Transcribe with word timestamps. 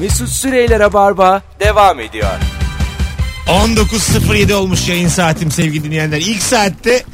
Mesut 0.00 0.28
Süreyler'e 0.28 0.92
barba 0.92 1.42
devam 1.60 2.00
ediyor. 2.00 2.30
19.07 3.46 4.54
olmuş 4.54 4.88
yayın 4.88 5.08
saatim 5.08 5.50
sevgili 5.50 5.84
dinleyenler. 5.84 6.18
İlk 6.18 6.42
saatte 6.42 7.04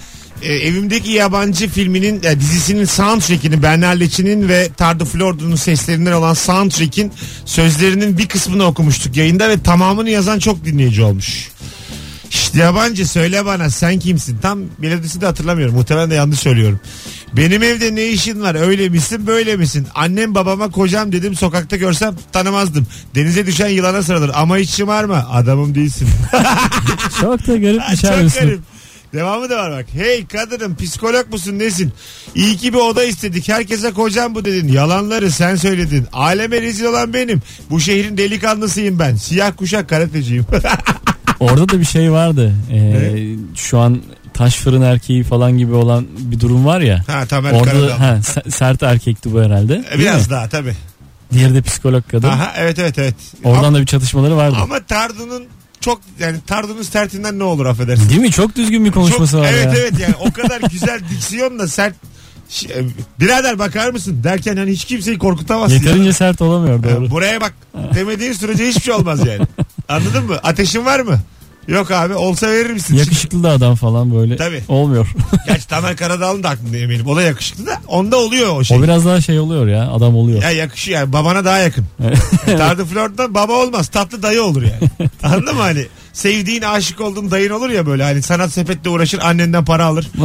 e, 0.42 0.54
Evimdeki 0.54 1.10
Yabancı 1.10 1.68
filminin 1.68 2.22
e, 2.22 2.40
dizisinin 2.40 2.84
soundtrack'ini 2.84 3.62
Bernard 3.62 4.00
Leçin'in 4.00 4.48
ve 4.48 4.68
Tardu 4.76 5.04
Flordo'nun 5.04 5.56
seslerinden 5.56 6.12
olan 6.12 6.34
soundtrack'in 6.34 7.12
sözlerinin 7.44 8.18
bir 8.18 8.28
kısmını 8.28 8.64
okumuştuk 8.64 9.16
yayında 9.16 9.48
ve 9.48 9.62
tamamını 9.62 10.10
yazan 10.10 10.38
çok 10.38 10.64
dinleyici 10.64 11.02
olmuş. 11.02 11.48
Yabancı 12.56 13.08
söyle 13.08 13.44
bana 13.46 13.70
sen 13.70 13.98
kimsin? 13.98 14.38
Tam 14.42 14.58
melodisini 14.78 15.22
de 15.22 15.26
hatırlamıyorum. 15.26 15.74
Muhtemelen 15.74 16.10
de 16.10 16.14
yanlış 16.14 16.38
söylüyorum. 16.40 16.80
Benim 17.32 17.62
evde 17.62 17.94
ne 17.94 18.06
işin 18.06 18.40
var? 18.42 18.54
Öyle 18.54 18.88
misin 18.88 19.26
böyle 19.26 19.56
misin? 19.56 19.86
Annem 19.94 20.34
babama 20.34 20.70
kocam 20.70 21.12
dedim 21.12 21.34
sokakta 21.34 21.76
görsem 21.76 22.14
tanımazdım. 22.32 22.86
Denize 23.14 23.46
düşen 23.46 23.68
yılana 23.68 24.02
sarılır. 24.02 24.30
Ama 24.34 24.56
hiç 24.56 24.70
şımarma 24.70 25.26
adamım 25.32 25.74
değilsin. 25.74 26.08
Çok 27.20 27.46
da 27.46 27.56
garip 27.56 27.82
bir 27.92 27.96
şey 27.96 28.10
Çok 28.10 28.22
Mesut. 28.22 28.40
garip. 28.40 28.60
Devamı 29.14 29.50
da 29.50 29.56
var 29.56 29.72
bak. 29.72 29.86
Hey 29.92 30.26
kadınım 30.26 30.76
psikolog 30.76 31.32
musun 31.32 31.58
nesin? 31.58 31.92
İyi 32.34 32.56
ki 32.56 32.72
bir 32.72 32.78
oda 32.78 33.04
istedik. 33.04 33.48
Herkese 33.48 33.90
kocam 33.92 34.34
bu 34.34 34.44
dedin. 34.44 34.68
Yalanları 34.68 35.30
sen 35.30 35.56
söyledin. 35.56 36.06
Aleme 36.12 36.62
rezil 36.62 36.84
olan 36.84 37.14
benim. 37.14 37.42
Bu 37.70 37.80
şehrin 37.80 38.16
delikanlısıyım 38.16 38.98
ben. 38.98 39.16
Siyah 39.16 39.52
kuşak 39.56 39.88
karateciyim. 39.88 40.46
Orada 41.40 41.68
da 41.68 41.80
bir 41.80 41.84
şey 41.84 42.12
vardı. 42.12 42.54
Ee, 42.72 43.34
şu 43.54 43.78
an 43.78 44.02
taş 44.34 44.56
fırın 44.56 44.82
erkeği 44.82 45.22
falan 45.24 45.58
gibi 45.58 45.72
olan 45.74 46.06
bir 46.18 46.40
durum 46.40 46.66
var 46.66 46.80
ya. 46.80 47.02
ha 47.06 47.26
Tamer 47.26 47.52
Orada 47.52 48.00
ha, 48.00 48.18
se- 48.22 48.50
sert 48.50 48.82
erkekti 48.82 49.32
bu 49.32 49.42
herhalde. 49.42 49.84
E, 49.94 49.98
Biraz 49.98 50.26
mi? 50.26 50.30
daha 50.30 50.48
tabii. 50.48 50.74
Diğeri 51.32 51.54
de 51.54 51.62
psikolog 51.62 52.04
kadın. 52.10 52.28
Aha 52.28 52.52
evet 52.56 52.78
evet 52.78 52.98
evet. 52.98 53.14
Oradan 53.44 53.64
ama, 53.64 53.76
da 53.76 53.80
bir 53.80 53.86
çatışmaları 53.86 54.36
vardı. 54.36 54.56
ama 54.62 54.80
Tardu'nun 54.80 55.44
çok 55.80 56.00
yani 56.20 56.36
Tardu'nun 56.46 56.82
sertinden 56.82 57.38
ne 57.38 57.44
olur 57.44 57.66
affedersin. 57.66 58.08
Değil 58.08 58.20
mi? 58.20 58.30
Çok 58.30 58.56
düzgün 58.56 58.84
bir 58.84 58.90
konuşması 58.90 59.32
Çok- 59.32 59.40
var 59.40 59.48
evet 59.52 59.64
ya. 59.66 59.72
evet 59.76 59.92
yani 60.00 60.14
o 60.20 60.32
kadar 60.42 60.60
güzel 60.60 61.00
diksiyonla 61.10 61.68
sert 61.68 61.94
e, 62.68 62.82
birader 63.20 63.58
bakar 63.58 63.90
mısın 63.90 64.20
derken 64.24 64.56
hani 64.56 64.70
hiç 64.70 64.84
kimseyi 64.84 65.18
korkutamazsın. 65.18 65.76
Yeterince 65.76 66.12
sert 66.12 66.40
olamıyor 66.42 66.84
Ya, 66.84 66.96
doğru. 66.96 67.10
buraya 67.10 67.40
bak 67.40 67.54
demediğin 67.94 68.32
sürece 68.32 68.68
hiçbir 68.68 68.80
şey 68.82 68.94
olmaz 68.94 69.20
yani. 69.26 69.40
Anladın 69.88 70.24
mı? 70.24 70.36
Ateşin 70.42 70.84
var 70.84 71.00
mı? 71.00 71.18
Yok 71.68 71.90
abi 71.90 72.14
olsa 72.14 72.48
verir 72.48 72.70
misin? 72.70 72.96
Yakışıklı 72.96 73.42
da 73.42 73.50
adam 73.50 73.74
falan 73.74 74.14
böyle. 74.14 74.36
Tabii. 74.36 74.62
Olmuyor. 74.68 75.08
Gerçi 75.46 75.68
Tamer 75.68 75.96
Karadağ'ın 75.96 76.42
da 76.42 76.48
aklında 76.48 76.76
eminim. 76.76 77.06
O 77.06 77.16
da 77.16 77.22
yakışıklı 77.22 77.66
da 77.66 77.80
onda 77.88 78.16
oluyor 78.16 78.56
o 78.56 78.64
şey. 78.64 78.78
o 78.78 78.82
biraz 78.82 79.06
daha 79.06 79.20
şey 79.20 79.38
oluyor 79.38 79.66
ya. 79.66 79.90
Adam 79.90 80.16
oluyor. 80.16 80.42
Ya 80.42 80.50
yakışıyor 80.50 81.00
yani 81.00 81.12
babana 81.12 81.44
daha 81.44 81.58
yakın. 81.58 81.86
Tardı 82.46 82.84
Flört'ten 82.84 83.34
baba 83.34 83.52
olmaz 83.52 83.88
tatlı 83.88 84.22
dayı 84.22 84.42
olur 84.42 84.62
yani. 84.62 85.10
Anladın 85.22 85.54
mı 85.54 85.62
hani? 85.62 85.86
Sevdiğin 86.12 86.62
aşık 86.62 87.00
olduğun 87.00 87.30
dayın 87.30 87.50
olur 87.50 87.70
ya 87.70 87.86
böyle 87.86 88.02
hani 88.02 88.22
sanat 88.22 88.52
sepetle 88.52 88.90
uğraşır 88.90 89.18
annenden 89.18 89.64
para 89.64 89.84
alır. 89.84 90.10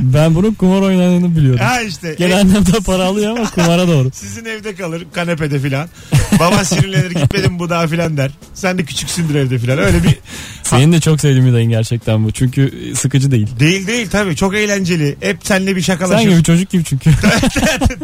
ben 0.00 0.34
bunun 0.34 0.54
kumar 0.54 0.82
oynadığını 0.82 1.36
biliyorum. 1.36 1.60
Ha 1.60 1.80
işte. 1.80 2.14
Gene 2.18 2.34
annem 2.34 2.66
de 2.66 2.80
para 2.86 3.04
alıyor 3.04 3.38
ama 3.38 3.50
kumara 3.50 3.88
doğru. 3.88 4.10
sizin 4.14 4.44
evde 4.44 4.74
kalır 4.74 5.06
kanepede 5.12 5.58
filan. 5.58 5.88
Baban 6.38 6.62
sinirlenir 6.62 7.10
gitmedim 7.10 7.58
bu 7.58 7.70
daha 7.70 7.86
filan 7.86 8.16
der. 8.16 8.30
Sen 8.54 8.78
de 8.78 8.84
küçüksündür 8.84 9.34
evde 9.34 9.58
filan. 9.58 9.78
Öyle 9.78 10.02
bir 10.02 10.14
Senin 10.62 10.92
de 10.92 11.00
çok 11.00 11.20
sevdiğim 11.20 11.46
bir 11.46 11.52
dayın 11.52 11.70
gerçekten 11.70 12.24
bu. 12.24 12.30
Çünkü 12.32 12.72
sıkıcı 12.96 13.30
değil. 13.30 13.48
değil 13.60 13.86
değil 13.86 14.08
tabii 14.10 14.36
çok 14.36 14.54
eğlenceli. 14.54 15.16
Hep 15.20 15.38
seninle 15.42 15.76
bir 15.76 15.82
Sen 15.82 15.92
şakalaşır. 15.94 16.28
gibi 16.30 16.42
çocuk 16.42 16.70
gibi 16.70 16.84
çünkü. 16.84 17.10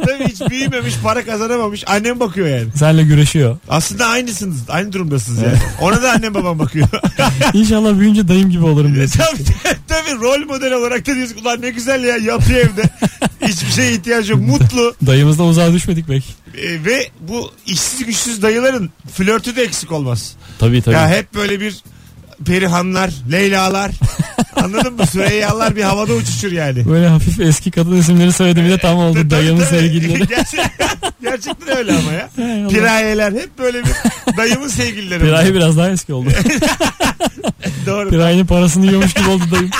tabii 0.06 0.24
hiç 0.28 0.50
büyümemiş 0.50 0.94
para 1.02 1.24
kazanamamış. 1.24 1.84
Annem 1.86 2.20
bakıyor 2.20 2.48
yani. 2.48 2.68
Senle 2.74 3.02
güreşiyor. 3.02 3.58
Aslında 3.68 4.06
aynısınız. 4.06 4.56
Aynı 4.68 4.92
durumdasınız 4.92 5.42
yani. 5.42 5.58
Ona 5.80 6.02
da 6.02 6.12
annem 6.12 6.34
babam 6.34 6.58
bakıyor. 6.58 6.88
İnşallah 7.54 7.98
büyüyünce 7.98 8.28
dayım 8.28 8.50
gibi 8.50 8.64
olurum 8.64 8.94
diyorsun. 8.94 9.18
tabii, 9.18 9.44
tabii 9.88 10.20
rol 10.20 10.46
model 10.46 10.72
olarak 10.72 11.06
da 11.06 11.14
diyorsun 11.14 11.36
ulan 11.42 11.62
ne 11.62 11.70
güzel 11.70 12.04
ya 12.04 12.16
yatıyor 12.16 12.60
evde. 12.60 12.82
Hiçbir 13.46 13.70
şeye 13.72 13.92
ihtiyacı 13.92 14.32
yok. 14.32 14.40
Mutlu. 14.40 14.94
Dayımızdan 15.06 15.46
uzağa 15.46 15.72
düşmedik 15.72 16.06
pek. 16.06 16.24
Ee, 16.54 16.84
ve 16.84 17.10
bu 17.20 17.52
işsiz 17.66 18.06
güçsüz 18.06 18.42
dayıların 18.42 18.90
flörtü 19.12 19.56
de 19.56 19.62
eksik 19.62 19.92
olmaz. 19.92 20.36
Tabii 20.58 20.82
tabii. 20.82 20.94
Ya 20.94 21.08
hep 21.08 21.34
böyle 21.34 21.60
bir 21.60 21.82
Perihanlar, 22.46 23.10
Leylalar, 23.32 23.90
anladın 24.56 24.92
mı? 24.94 25.06
Süreyyalar 25.06 25.76
bir 25.76 25.82
havada 25.82 26.12
uçuşur 26.12 26.52
yani. 26.52 26.88
Böyle 26.88 27.08
hafif 27.08 27.40
eski 27.40 27.70
kadın 27.70 27.96
isimleri 27.96 28.32
söyledi 28.32 28.64
bir 28.64 28.70
de 28.70 28.78
tam 28.78 28.96
oldu. 28.96 29.30
Dayımın 29.30 29.64
sevgilileri. 29.64 30.26
Gerçek- 30.28 30.60
gerçekten 31.22 31.76
öyle 31.78 31.92
ama 31.92 32.12
ya. 32.12 32.28
Pirayeler 32.68 33.32
hep 33.32 33.58
böyle 33.58 33.78
bir 33.84 33.90
dayımın 34.36 34.68
sevgilileri. 34.68 35.20
Piray 35.20 35.54
biraz 35.54 35.76
daha 35.76 35.90
eski 35.90 36.12
oldu. 36.14 36.28
Doğru. 37.86 38.10
Piray'ın 38.10 38.46
parasını 38.46 38.86
yiyormuş 38.86 39.14
gibi 39.14 39.28
oldu 39.28 39.44
dayım. 39.52 39.70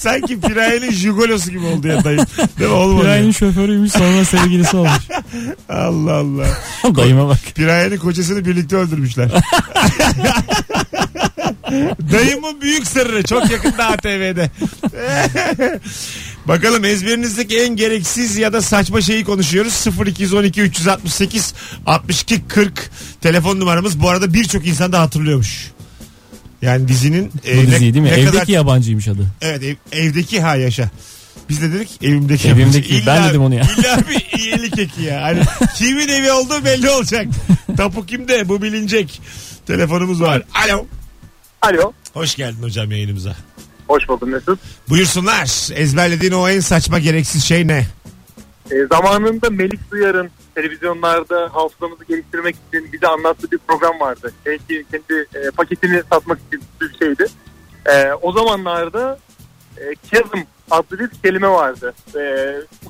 Sanki 0.00 0.40
Piraye'nin 0.40 0.90
jigolosu 0.90 1.50
gibi 1.50 1.66
oldu 1.66 1.88
ya 1.88 2.04
dayım. 2.04 2.26
Değil 2.58 2.70
mi? 2.70 2.76
Olmadı. 2.76 3.02
Piray'ın 3.02 3.30
şoförüymüş 3.30 3.92
sonra 3.92 4.24
sevgilisi 4.24 4.76
olmuş. 4.76 4.92
Allah 5.68 6.12
Allah. 6.14 6.46
Dayıma 6.96 7.28
bak. 7.28 7.38
Piraye'nin 7.54 7.96
kocasını 7.96 8.44
birlikte 8.44 8.76
öldürmüşler. 8.76 9.30
Dayımın 12.12 12.60
büyük 12.60 12.86
sırrı 12.86 13.22
çok 13.22 13.50
yakında 13.50 13.86
ATV'de. 13.86 14.50
Bakalım 16.48 16.84
ezberinizdeki 16.84 17.58
en 17.60 17.76
gereksiz 17.76 18.36
ya 18.36 18.52
da 18.52 18.62
saçma 18.62 19.00
şeyi 19.00 19.24
konuşuyoruz. 19.24 19.86
0212 20.06 20.60
368 20.62 21.54
62 21.86 22.48
40 22.48 22.90
telefon 23.20 23.60
numaramız. 23.60 24.00
Bu 24.00 24.08
arada 24.08 24.34
birçok 24.34 24.66
insan 24.66 24.92
da 24.92 25.00
hatırlıyormuş. 25.00 25.70
Yani 26.62 26.88
dizinin 26.88 27.32
Bu 27.44 27.48
e, 27.48 27.66
diziyi 27.66 27.94
değil 27.94 28.02
mi? 28.04 28.08
ne 28.10 28.14
Evdeki 28.14 28.30
kadar- 28.32 28.48
yabancıymış 28.48 29.08
adı. 29.08 29.26
Evet 29.40 29.62
ev- 29.62 29.76
evdeki 30.00 30.40
ha 30.40 30.56
yaşa. 30.56 30.90
Biz 31.48 31.62
de 31.62 31.72
dedik 31.72 31.88
evimdeki. 32.02 32.48
Evimdeki. 32.48 32.94
yabancı. 32.94 33.06
Ben 33.06 33.28
dedim 33.30 33.42
onu 33.42 33.54
ya. 33.54 33.62
İlla 33.78 33.98
bir 34.10 34.38
iyilik 34.38 34.78
eki 34.78 35.02
ya. 35.02 35.22
Hani 35.22 35.40
kimin 35.76 36.08
evi 36.08 36.32
olduğu 36.32 36.64
belli 36.64 36.90
olacak. 36.90 37.26
Tapu 37.76 38.06
kimde 38.06 38.48
bu 38.48 38.62
bilinecek. 38.62 39.20
Telefonumuz 39.66 40.20
var. 40.20 40.42
Alo. 40.66 40.86
Alo. 41.62 41.92
Hoş 42.14 42.36
geldin 42.36 42.62
hocam 42.62 42.90
yayınımıza. 42.90 43.36
Hoş 43.88 44.08
buldum 44.08 44.30
Mesut. 44.30 44.58
Buyursunlar. 44.88 45.68
Ezberlediğin 45.74 46.32
o 46.32 46.48
en 46.48 46.60
saçma 46.60 46.98
gereksiz 46.98 47.44
şey 47.44 47.68
ne? 47.68 47.86
E, 48.70 48.86
zamanında 48.92 49.50
Melik 49.50 49.90
Duyar'ın 49.90 50.30
televizyonlarda 50.54 51.50
hafızamızı 51.52 52.04
geliştirmek 52.04 52.56
için 52.68 52.92
bize 52.92 53.06
anlattığı 53.06 53.50
bir 53.50 53.58
program 53.58 54.00
vardı. 54.00 54.32
Belki 54.46 54.84
kendi 54.90 55.26
e, 55.34 55.50
paketini 55.50 56.02
satmak 56.10 56.38
için 56.48 56.64
bir 56.80 56.98
şeydi. 56.98 57.26
E, 57.86 58.12
o 58.22 58.32
zamanlarda 58.32 59.18
e, 59.76 59.94
chasm 60.10 60.38
adlı 60.70 60.98
bir 60.98 61.08
kelime 61.08 61.48
vardı. 61.48 61.94
E, 62.16 62.22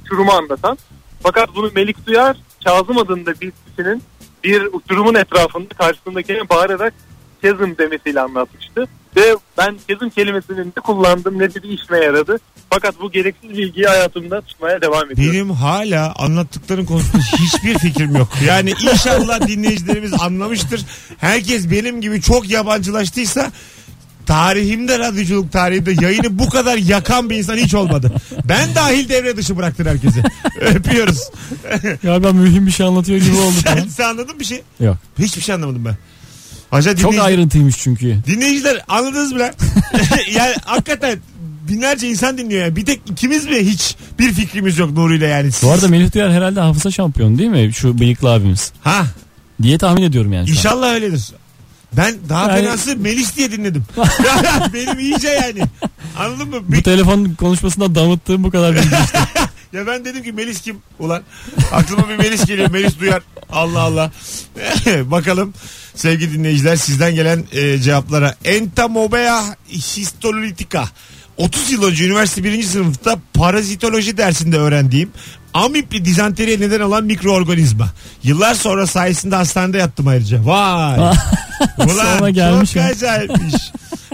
uçurumu 0.01 0.33
anlatan. 0.33 0.79
Fakat 1.23 1.55
bunu 1.55 1.71
Melik 1.75 2.07
Duyar 2.07 2.37
Kazım 2.65 2.99
adında 2.99 3.41
bir 3.41 3.53
kişinin 3.69 4.03
bir 4.45 4.63
uçurumun 4.73 5.15
etrafında 5.15 5.75
karşısındakine 5.75 6.49
bağırarak 6.49 6.95
chasm 7.43 7.79
demesiyle 7.79 8.21
anlatmıştı. 8.21 8.87
Ve 9.17 9.37
ben 9.59 9.77
chasm 9.89 10.09
kelimesinin 10.09 10.73
ne 10.77 10.83
kullandım 10.83 11.39
ne 11.39 11.55
de 11.55 11.63
bir 11.63 11.69
işime 11.69 11.99
yaradı. 11.99 12.39
Fakat 12.71 13.01
bu 13.01 13.11
gereksiz 13.11 13.51
bilgiyi 13.51 13.87
hayatımda 13.87 14.41
tutmaya 14.41 14.83
devam 14.83 15.11
ediyorum. 15.11 15.35
Benim 15.35 15.51
hala 15.51 16.15
anlattıkların 16.15 16.85
konusunda 16.85 17.19
hiçbir 17.19 17.79
fikrim 17.79 18.17
yok. 18.17 18.29
Yani 18.47 18.71
inşallah 18.71 19.49
dinleyicilerimiz 19.49 20.13
anlamıştır. 20.23 20.81
Herkes 21.19 21.71
benim 21.71 22.01
gibi 22.01 22.23
çok 22.23 22.51
yabancılaştıysa 22.51 23.53
tarihimde 24.27 24.99
radyoculuk 24.99 25.53
tarihinde 25.53 26.05
yayını 26.05 26.39
bu 26.39 26.51
kadar 26.51 26.77
yakan 26.77 27.31
bir 27.31 27.37
insan 27.37 27.57
hiç 27.57 27.75
olmadı. 27.75 28.13
Ben 28.45 28.75
dahil 28.75 29.09
devre 29.09 29.37
dışı 29.37 29.57
bıraktın 29.57 29.85
herkesi. 29.85 30.23
Öpüyoruz. 30.61 31.31
Galiba 32.03 32.33
mühim 32.33 32.67
bir 32.67 32.71
şey 32.71 32.87
anlatıyor 32.87 33.21
gibi 33.21 33.37
oldu 33.37 33.55
sen, 33.65 33.75
falan. 33.75 33.89
sen 33.89 34.05
anladın 34.05 34.41
bir 34.41 34.45
şey? 34.45 34.63
Yok. 34.81 34.97
Hiçbir 35.19 35.43
şey 35.43 35.55
anlamadım 35.55 35.85
ben. 35.85 35.97
Acaba 36.73 36.97
Çok 36.97 37.19
ayrıntıymış 37.19 37.79
çünkü. 37.79 38.17
dinleyiciler 38.27 38.85
anladınız 38.89 39.33
mı 39.33 39.39
lan? 39.39 39.51
yani 40.33 40.55
hakikaten 40.65 41.19
binlerce 41.69 42.09
insan 42.09 42.39
dinliyor 42.39 42.65
yani. 42.65 42.77
Bir 42.77 42.85
tek 42.85 43.01
ikimiz 43.11 43.47
mi 43.47 43.57
hiç 43.57 43.97
bir 44.19 44.33
fikrimiz 44.33 44.79
yok 44.79 44.91
Nuri'yle 44.91 45.27
yani. 45.27 45.51
Bu 45.63 45.71
arada 45.71 45.89
Melih 45.89 46.15
Duyar 46.15 46.33
herhalde 46.33 46.61
hafıza 46.61 46.91
şampiyonu 46.91 47.39
değil 47.39 47.51
mi? 47.51 47.73
Şu 47.75 47.99
bıyıklı 47.99 48.31
abimiz. 48.33 48.73
Ha 48.83 49.05
Diye 49.63 49.79
tahmin 49.79 50.03
ediyorum 50.03 50.33
yani. 50.33 50.47
şu 50.47 50.53
an. 50.53 50.57
İnşallah 50.57 50.95
öyledir. 50.95 51.23
Ben 51.93 52.15
daha 52.29 52.51
Yani- 52.51 52.61
fenası 52.67 52.97
Melis 52.97 53.37
diye 53.37 53.53
dinledim. 53.53 53.85
Benim 54.75 54.99
iyice 54.99 55.29
yani. 55.29 55.63
Anladın 56.19 56.49
mı? 56.49 56.57
Bu 56.69 56.73
Bir- 56.73 56.83
telefon 56.83 57.25
konuşmasında 57.35 57.95
damıttığım 57.95 58.45
bu 58.45 58.51
kadar 58.51 58.75
bilgi 58.75 58.97
işte. 59.05 59.19
ya 59.73 59.87
ben 59.87 60.05
dedim 60.05 60.23
ki 60.23 60.33
Melis 60.33 60.61
kim? 60.61 60.77
Ulan 60.99 61.23
aklıma 61.73 62.09
bir 62.09 62.17
Melis 62.17 62.47
geliyor. 62.47 62.71
Melis 62.71 63.01
duyar. 63.01 63.23
Allah 63.53 63.81
Allah. 63.81 64.11
Bakalım 65.05 65.55
sevgili 65.95 66.33
dinleyiciler 66.33 66.77
sizden 66.77 67.15
gelen 67.15 67.45
e, 67.53 67.79
cevaplara. 67.79 68.35
Entomobea 68.45 69.57
histolitika. 69.69 70.89
30 71.37 71.71
yıl 71.71 71.83
önce 71.83 72.07
üniversite 72.07 72.45
birinci 72.45 72.67
sınıfta 72.67 73.19
parazitoloji 73.35 74.17
dersinde 74.17 74.59
öğrendiğim 74.59 75.11
Amipli 75.55 76.05
dizanteriye 76.05 76.61
neden 76.61 76.81
olan 76.81 77.05
mikroorganizma. 77.05 77.89
Yıllar 78.23 78.55
sonra 78.55 78.87
sayesinde 78.87 79.37
hastanede 79.37 79.79
yattım 79.79 80.07
ayrıca. 80.07 80.47
Vay. 80.47 80.99
Ulan 81.79 82.33
gelmiş 82.33 82.73
çok 82.73 82.83
acayipmiş. 82.83 83.55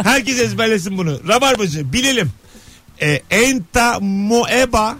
Herkes 0.02 0.40
ezberlesin 0.40 0.98
bunu. 0.98 1.28
Rabarbacı 1.28 1.92
bilelim. 1.92 2.32
E, 3.02 3.22
entamoeba 3.30 4.96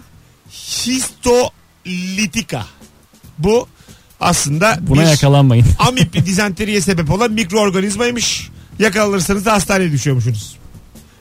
histolitika. 0.51 2.65
Bu 3.37 3.67
aslında 4.19 4.77
Buna 4.81 5.01
bir 5.01 5.07
yakalanmayın. 5.07 5.65
amipli 5.79 6.25
dizanteriye 6.25 6.81
sebep 6.81 7.11
olan 7.11 7.31
mikroorganizmaymış. 7.31 8.49
Yakalanırsanız 8.79 9.45
da 9.45 9.53
hastaneye 9.53 9.91
düşüyormuşsunuz. 9.91 10.55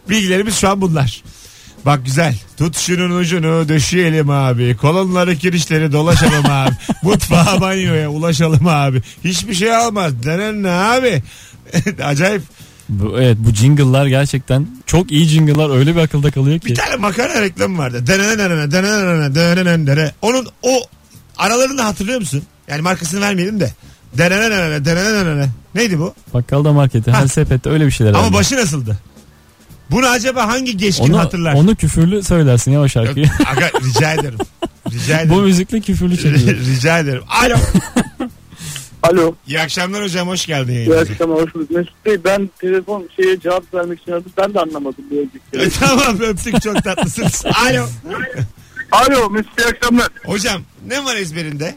Bilgilerimiz 0.08 0.56
şu 0.56 0.68
an 0.68 0.80
bunlar. 0.80 1.22
Bak 1.86 2.04
güzel. 2.04 2.34
Tut 2.56 2.78
şunun 2.78 3.18
ucunu 3.18 3.68
döşeyelim 3.68 4.30
abi. 4.30 4.76
Kolonları 4.76 5.36
kirişleri 5.36 5.92
dolaşalım 5.92 6.44
abi. 6.48 6.74
Mutfağa 7.02 7.60
banyoya 7.60 8.10
ulaşalım 8.10 8.66
abi. 8.66 9.02
Hiçbir 9.24 9.54
şey 9.54 9.76
olmaz. 9.76 10.12
Denen 10.24 10.62
ne 10.62 10.70
abi? 10.70 11.22
Acayip. 12.04 12.42
Bu, 12.88 13.20
evet 13.20 13.36
bu 13.40 13.50
jingle'lar 13.54 14.06
gerçekten 14.06 14.66
çok 14.86 15.12
iyi 15.12 15.28
jingle'lar 15.28 15.78
öyle 15.78 15.96
bir 15.96 16.00
akılda 16.00 16.30
kalıyor 16.30 16.58
ki. 16.58 16.66
Bir 16.66 16.74
tane 16.74 16.96
makarna 16.96 17.40
reklamı 17.40 17.78
vardı. 17.78 18.06
Denenen 18.06 18.38
denenen 18.38 19.34
denenen 19.34 19.86
denenen. 19.86 20.12
Onun 20.22 20.46
o 20.62 20.80
aralarını 21.36 21.82
hatırlıyor 21.82 22.20
musun? 22.20 22.42
Yani 22.68 22.82
markasını 22.82 23.20
vermeyelim 23.20 23.60
de. 23.60 23.72
Denenen 24.18 24.50
denenen 24.50 24.84
denenen 24.84 25.14
denenen. 25.26 25.48
Neydi 25.74 25.98
bu? 25.98 26.14
Bakkalda 26.34 26.72
markette 26.72 27.12
her 27.12 27.26
sepette 27.26 27.70
öyle 27.70 27.86
bir 27.86 27.90
şeyler 27.90 28.14
Ama 28.14 28.32
başı 28.32 28.56
nasıldı? 28.56 28.98
Bunu 29.90 30.06
acaba 30.06 30.46
hangi 30.48 30.76
geçkin 30.76 31.04
onu, 31.04 31.18
hatırlar? 31.18 31.54
onu 31.54 31.74
küfürlü 31.76 32.22
söylersin 32.22 32.70
ya 32.72 32.80
o 32.80 32.88
şarkıyı. 32.88 33.26
Aga 33.46 33.70
rica 33.84 34.12
ederim. 34.12 34.38
Rica 34.92 35.18
Bu 35.18 35.22
ederim. 35.22 35.42
müzikle 35.44 35.80
küfürlü 35.80 36.16
çekiyor. 36.16 36.56
rica 36.66 36.98
ederim. 36.98 37.22
Alo. 37.28 37.56
Alo. 39.02 39.34
İyi 39.46 39.60
akşamlar 39.60 40.02
hocam 40.04 40.28
hoş 40.28 40.46
geldin 40.46 40.72
İyi 40.72 40.74
yayınımıza. 40.76 41.12
akşamlar 41.12 41.42
hoş 41.42 41.54
bulduk. 41.54 41.70
Mesut 41.70 42.06
Bey 42.06 42.24
ben 42.24 42.50
telefon 42.60 43.08
şeye 43.16 43.40
cevap 43.40 43.74
vermek 43.74 44.00
için 44.02 44.12
aradım. 44.12 44.32
Ben 44.38 44.54
de 44.54 44.60
anlamadım 44.60 45.04
bu 45.10 45.14
önceki. 45.14 45.78
tamam 45.80 46.20
öptük 46.20 46.62
çok 46.62 46.84
tatlısınız. 46.84 47.44
Alo. 47.46 47.86
Alo 48.92 49.30
Mesut 49.30 49.60
iyi 49.60 49.66
akşamlar. 49.66 50.08
Hocam 50.24 50.62
ne 50.88 51.04
var 51.04 51.16
ezberinde? 51.16 51.74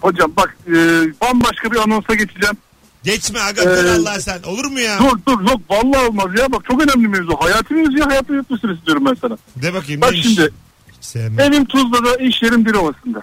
Hocam 0.00 0.32
bak 0.36 0.56
e, 0.68 0.72
bambaşka 1.20 1.70
bir 1.72 1.76
anonsa 1.76 2.14
geçeceğim. 2.14 2.56
Geçme 3.04 3.40
aga 3.40 3.62
Ee, 3.62 3.90
Allah 3.90 4.20
sen. 4.20 4.42
Olur 4.42 4.64
mu 4.64 4.80
ya? 4.80 4.98
Dur 4.98 5.18
dur 5.28 5.40
yok 5.50 5.60
vallahi 5.70 6.06
olmaz 6.08 6.26
ya 6.38 6.52
bak 6.52 6.64
çok 6.70 6.82
önemli 6.82 7.08
mevzu. 7.08 7.36
Hayati 7.40 7.74
mevzu 7.74 7.98
ya 7.98 8.06
hayatı 8.06 8.32
yutmuşsun 8.32 8.74
istiyorum 8.76 9.04
ben 9.06 9.16
sana. 9.20 9.36
De 9.56 9.74
bakayım 9.74 10.00
Bak 10.00 10.10
neymiş? 10.12 10.26
şimdi 10.34 10.50
sevmem. 11.00 11.40
evim 11.40 11.64
Tuzla'da 11.64 12.16
iş 12.16 12.42
yerim 12.42 12.64
bir 12.64 12.74
ovasında. 12.74 13.22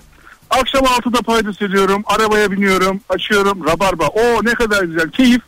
Akşam 0.50 0.82
6'da 0.84 1.22
paydos 1.22 1.62
ediyorum. 1.62 2.04
Arabaya 2.06 2.52
biniyorum. 2.52 3.00
Açıyorum. 3.10 3.66
Rabarba. 3.68 4.08
O 4.08 4.46
ne 4.46 4.54
kadar 4.54 4.84
güzel. 4.84 5.10
Keyif. 5.12 5.42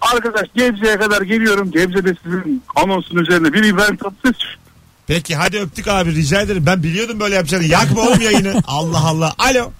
Arkadaş 0.00 0.48
Gebze'ye 0.56 0.96
kadar 0.98 1.22
geliyorum. 1.22 1.70
Gebze'de 1.70 2.14
sizin 2.24 2.62
anonsun 2.76 3.16
üzerine 3.16 3.52
bir 3.52 3.64
İbrahim 3.64 3.96
Tatlıses. 3.96 4.40
Peki 5.06 5.36
hadi 5.36 5.58
öptük 5.58 5.88
abi 5.88 6.14
rica 6.14 6.40
ederim. 6.40 6.62
Ben 6.66 6.82
biliyordum 6.82 7.20
böyle 7.20 7.34
yapacağını. 7.34 7.64
Yakma 7.64 8.00
oğlum 8.02 8.20
yayını. 8.20 8.54
Allah 8.66 9.04
Allah. 9.08 9.34
Alo. 9.38 9.72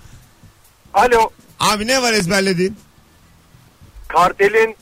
Alo, 0.95 1.31
Abi 1.61 1.87
ne 1.87 2.03
var 2.03 2.13
ezberlediğin? 2.13 2.77
kartelin 4.09 4.77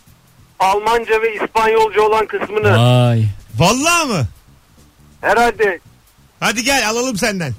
Almanca 0.58 1.22
ve 1.22 1.34
İspanyolca 1.34 2.02
olan 2.02 2.26
kısmını 2.26 2.78
Vay. 2.78 3.24
Vallahi 3.58 4.06
mı? 4.08 4.26
herhalde 5.20 5.80
Hadi 6.40 6.64
gel 6.64 6.88
alalım 6.88 7.16
senden. 7.16 7.52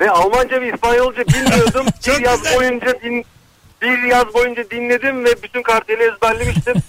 ve 0.00 0.10
Almanca 0.10 0.60
ve 0.60 0.72
İspanyolca 0.74 1.26
bilmiyordum. 1.26 1.86
Çok 2.04 2.18
bir 2.18 2.24
yaz 2.24 2.42
güzel. 2.42 2.56
boyunca 2.56 3.00
din, 3.02 3.24
bir 3.82 4.02
yaz 4.02 4.34
boyunca 4.34 4.70
dinledim 4.70 5.24
ve 5.24 5.42
bütün 5.42 5.62
karteli 5.62 6.02
ezberlemiştim. 6.02 6.74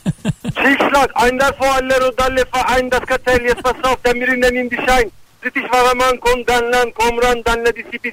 Schlag, 0.78 1.10
ein 1.16 1.40
das 1.40 1.62
Vorallero 1.62 2.18
dalle 2.18 2.44
Verein 2.54 2.92
das 2.92 3.06
Kartell 3.06 3.46
jetzt 3.46 3.64
pass 3.64 3.84
auf, 3.84 4.04
der 4.04 4.16
Mirinden 4.16 4.56
in 4.56 4.69
die 4.69 4.75
Schein. 4.75 5.12
British 5.44 5.72
Varaman 5.72 6.18
kon 6.18 6.48
danlan 6.48 6.92
komran 6.92 7.46
danla 7.46 7.75
disipi 7.75 8.10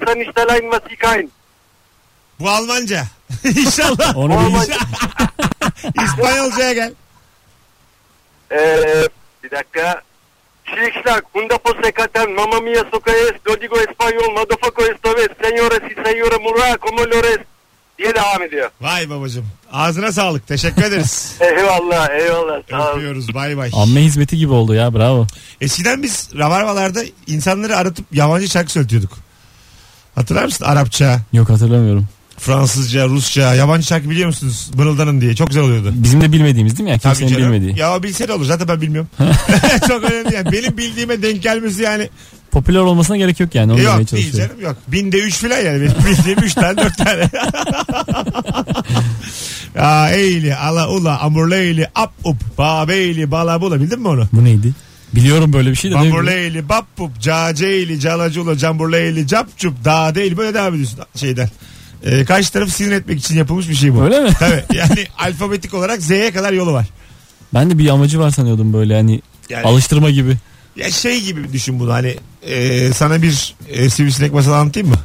ich 0.91 0.99
kein. 0.99 1.31
Bu 2.40 2.50
Almanca. 2.50 3.06
İnşallah. 3.44 4.16
Onu 4.16 4.38
Almanca. 4.38 4.76
bir 5.96 6.02
İspanyolcaya 6.04 6.72
gel. 6.72 6.92
Ee, 8.52 9.08
bir 9.44 9.50
dakika. 9.50 10.02
Schlag, 10.64 11.22
hunda 11.32 11.58
posekaten, 11.58 12.31
mamma 12.31 12.60
mia 12.60 12.84
socaes, 12.90 13.32
dodigo 13.46 13.76
espanyol, 13.76 14.32
madofako 14.34 14.82
estoves, 14.82 15.28
señores 15.42 15.82
y 15.90 15.94
señora 15.94 16.38
mura, 16.42 16.76
como 16.76 17.00
lores 17.06 17.38
diye 17.98 18.14
devam 18.14 18.42
ediyor. 18.42 18.70
Vay 18.81 19.10
babacım. 19.10 19.46
Ağzına 19.72 20.12
sağlık. 20.12 20.46
Teşekkür 20.46 20.82
ederiz. 20.82 21.36
Eyvallah, 21.40 22.10
eyvallah. 22.10 22.62
Sağ 22.70 22.92
ol. 22.92 22.96
Öpüyoruz. 22.96 23.34
Bay 23.34 23.56
bay. 23.56 23.70
amme 23.75 24.00
hizmeti 24.00 24.36
gibi 24.36 24.52
oldu 24.52 24.75
ya 24.75 24.94
bravo. 24.94 25.26
Eskiden 25.60 26.02
biz 26.02 26.31
ravarvalarda 26.38 27.00
insanları 27.26 27.76
aratıp 27.76 28.06
yabancı 28.12 28.48
şarkı 28.48 28.72
söyletiyorduk. 28.72 29.12
Hatırlar 30.14 30.44
mısın? 30.44 30.64
Arapça, 30.64 31.20
Yok 31.32 31.48
hatırlamıyorum. 31.50 32.06
Fransızca, 32.38 33.08
Rusça, 33.08 33.54
yabancı 33.54 33.86
şarkı 33.86 34.10
biliyor 34.10 34.26
musunuz? 34.26 34.70
Mırıldanın 34.76 35.20
diye. 35.20 35.34
Çok 35.34 35.48
güzel 35.48 35.62
oluyordu. 35.64 35.92
Bizim 35.96 36.20
de 36.20 36.32
bilmediğimiz 36.32 36.72
değil 36.78 36.84
mi? 36.84 36.90
Yani 36.90 37.00
Tabii 37.00 37.19
kimsenin 37.19 37.38
canım. 37.40 37.52
bilmediği. 37.54 37.78
Ya 37.81 38.02
bilse 38.02 38.28
de 38.28 38.32
olur. 38.32 38.44
Zaten 38.44 38.69
ben 38.69 38.81
bilmiyorum. 38.81 39.08
Çok 39.88 40.04
önemli 40.04 40.34
yani. 40.34 40.52
Benim 40.52 40.76
bildiğime 40.78 41.22
denk 41.22 41.42
gelmesi 41.42 41.82
yani. 41.82 42.08
Popüler 42.50 42.78
olmasına 42.81 43.16
gerek 43.16 43.40
yok 43.40 43.54
yani 43.54 43.72
onu 43.72 43.78
demeye 43.78 43.90
yok 43.90 43.98
değil 43.98 44.08
çalışıyorum. 44.08 44.56
canım 44.60 44.62
yok. 44.70 44.76
Binde 44.88 45.19
üç 45.19 45.36
filan 45.38 45.58
yani. 45.58 45.81
Benim 45.81 45.94
bildiğim 46.06 46.38
üç 46.38 46.54
tane 46.54 46.76
dört 46.76 46.96
tane. 46.98 47.31
ya 49.75 50.10
eğli, 50.10 50.54
ala 50.56 50.88
ula, 50.90 51.20
amurleyli, 51.20 51.88
ap 51.94 52.12
up, 52.25 52.58
babeyli, 52.58 53.31
balabula. 53.31 53.81
Bildin 53.81 54.00
mi 54.00 54.08
onu? 54.08 54.28
Bu 54.32 54.44
neydi? 54.44 54.72
Biliyorum 55.12 55.52
böyle 55.52 55.70
bir 55.70 55.76
şey 55.76 55.90
de. 55.90 55.94
ne 55.94 55.98
bileyim. 55.98 56.16
Bamburleyli, 56.16 56.69
bappup, 56.69 57.20
caceyli, 57.20 58.00
calacula, 58.00 58.58
camburleyli, 58.58 59.26
capcup, 59.26 59.84
dağdeyli 59.84 60.36
böyle 60.36 60.54
devam 60.54 60.75
ediyorsun 60.75 60.98
şeyden. 61.16 61.48
Ee, 62.05 62.25
karşı 62.25 62.53
tarafı 62.53 62.71
sinir 62.71 62.93
etmek 62.93 63.19
için 63.19 63.35
yapılmış 63.37 63.69
bir 63.69 63.75
şey 63.75 63.95
bu. 63.95 64.03
Öyle 64.03 64.21
mi? 64.21 64.31
Tabii 64.39 64.62
yani 64.75 65.06
alfabetik 65.19 65.75
olarak 65.75 66.03
Z'ye 66.03 66.33
kadar 66.33 66.53
yolu 66.53 66.73
var. 66.73 66.87
Ben 67.55 67.71
de 67.71 67.79
bir 67.79 67.89
amacı 67.89 68.19
var 68.21 68.31
sanıyordum 68.31 68.73
böyle 68.73 68.95
hani 68.97 69.21
Yani- 69.51 69.67
alıştırma 69.67 70.11
gibi. 70.11 70.37
Ya 70.77 70.91
şey 70.91 71.23
gibi 71.23 71.53
düşün 71.53 71.81
bunu 71.81 71.93
hani 71.93 72.17
e, 72.43 72.93
sana 72.93 73.23
bir 73.23 73.55
e, 73.69 73.91
sivrisinek 73.91 74.33
masalı 74.33 74.56
anlatayım 74.56 74.89
mı? 74.89 74.97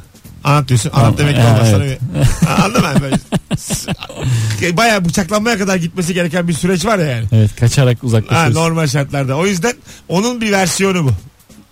Anlat 0.44 0.68
diyorsun. 0.68 0.90
Anlat 0.90 1.02
Tamam, 1.02 1.18
demek 1.18 1.34
ki 1.36 1.42
ha, 1.42 1.54
olmaz 1.54 1.70
sana 1.70 1.84
evet. 1.84 2.00
bir. 2.42 2.46
Ha, 2.46 2.64
Anladın 2.64 2.82
mı? 2.82 3.00
Böyle, 3.02 3.16
s- 3.58 4.76
bayağı 4.76 5.04
bıçaklanmaya 5.04 5.58
kadar 5.58 5.76
gitmesi 5.76 6.14
gereken 6.14 6.48
bir 6.48 6.52
süreç 6.52 6.84
var 6.84 6.98
ya 6.98 7.06
yani. 7.06 7.26
Evet 7.32 7.56
kaçarak 7.56 7.98
Ha, 8.28 8.48
normal 8.50 8.86
şartlarda. 8.86 9.36
O 9.36 9.46
yüzden 9.46 9.74
onun 10.08 10.40
bir 10.40 10.52
versiyonu 10.52 11.04
bu. 11.04 11.12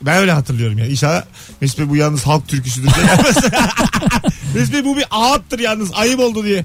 Ben 0.02 0.16
öyle 0.18 0.32
hatırlıyorum 0.32 0.78
yani. 0.78 0.90
İnşallah 0.90 1.22
Mesut 1.60 1.78
Bey 1.78 1.88
bu 1.88 1.96
yalnız 1.96 2.22
halk 2.26 2.48
türküsüdür. 2.48 2.88
Mesut 4.54 4.72
Bey 4.74 4.84
bu 4.84 4.96
bir 4.96 5.04
ağıttır 5.10 5.58
yalnız. 5.58 5.90
Ayıp 5.94 6.20
oldu 6.20 6.44
diye. 6.44 6.64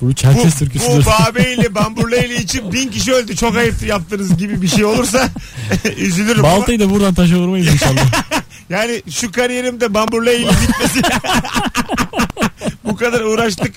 Bu 0.00 0.06
Bu, 0.08 0.12
Çerkes 0.14 0.58
türküsüdür. 0.58 1.06
bu 1.06 1.10
Babeyli, 1.28 1.74
Bamburleyli 1.74 2.42
için 2.42 2.72
bin 2.72 2.88
kişi 2.88 3.12
öldü. 3.12 3.36
Çok 3.36 3.56
ayıptır 3.56 3.86
yaptınız 3.86 4.36
gibi 4.36 4.62
bir 4.62 4.68
şey 4.68 4.84
olursa 4.84 5.28
üzülürüm. 5.96 6.42
Baltayı 6.42 6.80
da 6.80 6.90
buradan 6.90 7.14
taşa 7.14 7.36
vurmayız 7.36 7.66
inşallah. 7.72 8.12
Yani 8.70 9.02
şu 9.10 9.32
kariyerimde 9.32 9.94
Bamburleyli 9.94 10.46
bitmesi. 10.48 11.00
Bu 12.84 12.96
kadar 12.96 13.20
uğraştık. 13.20 13.74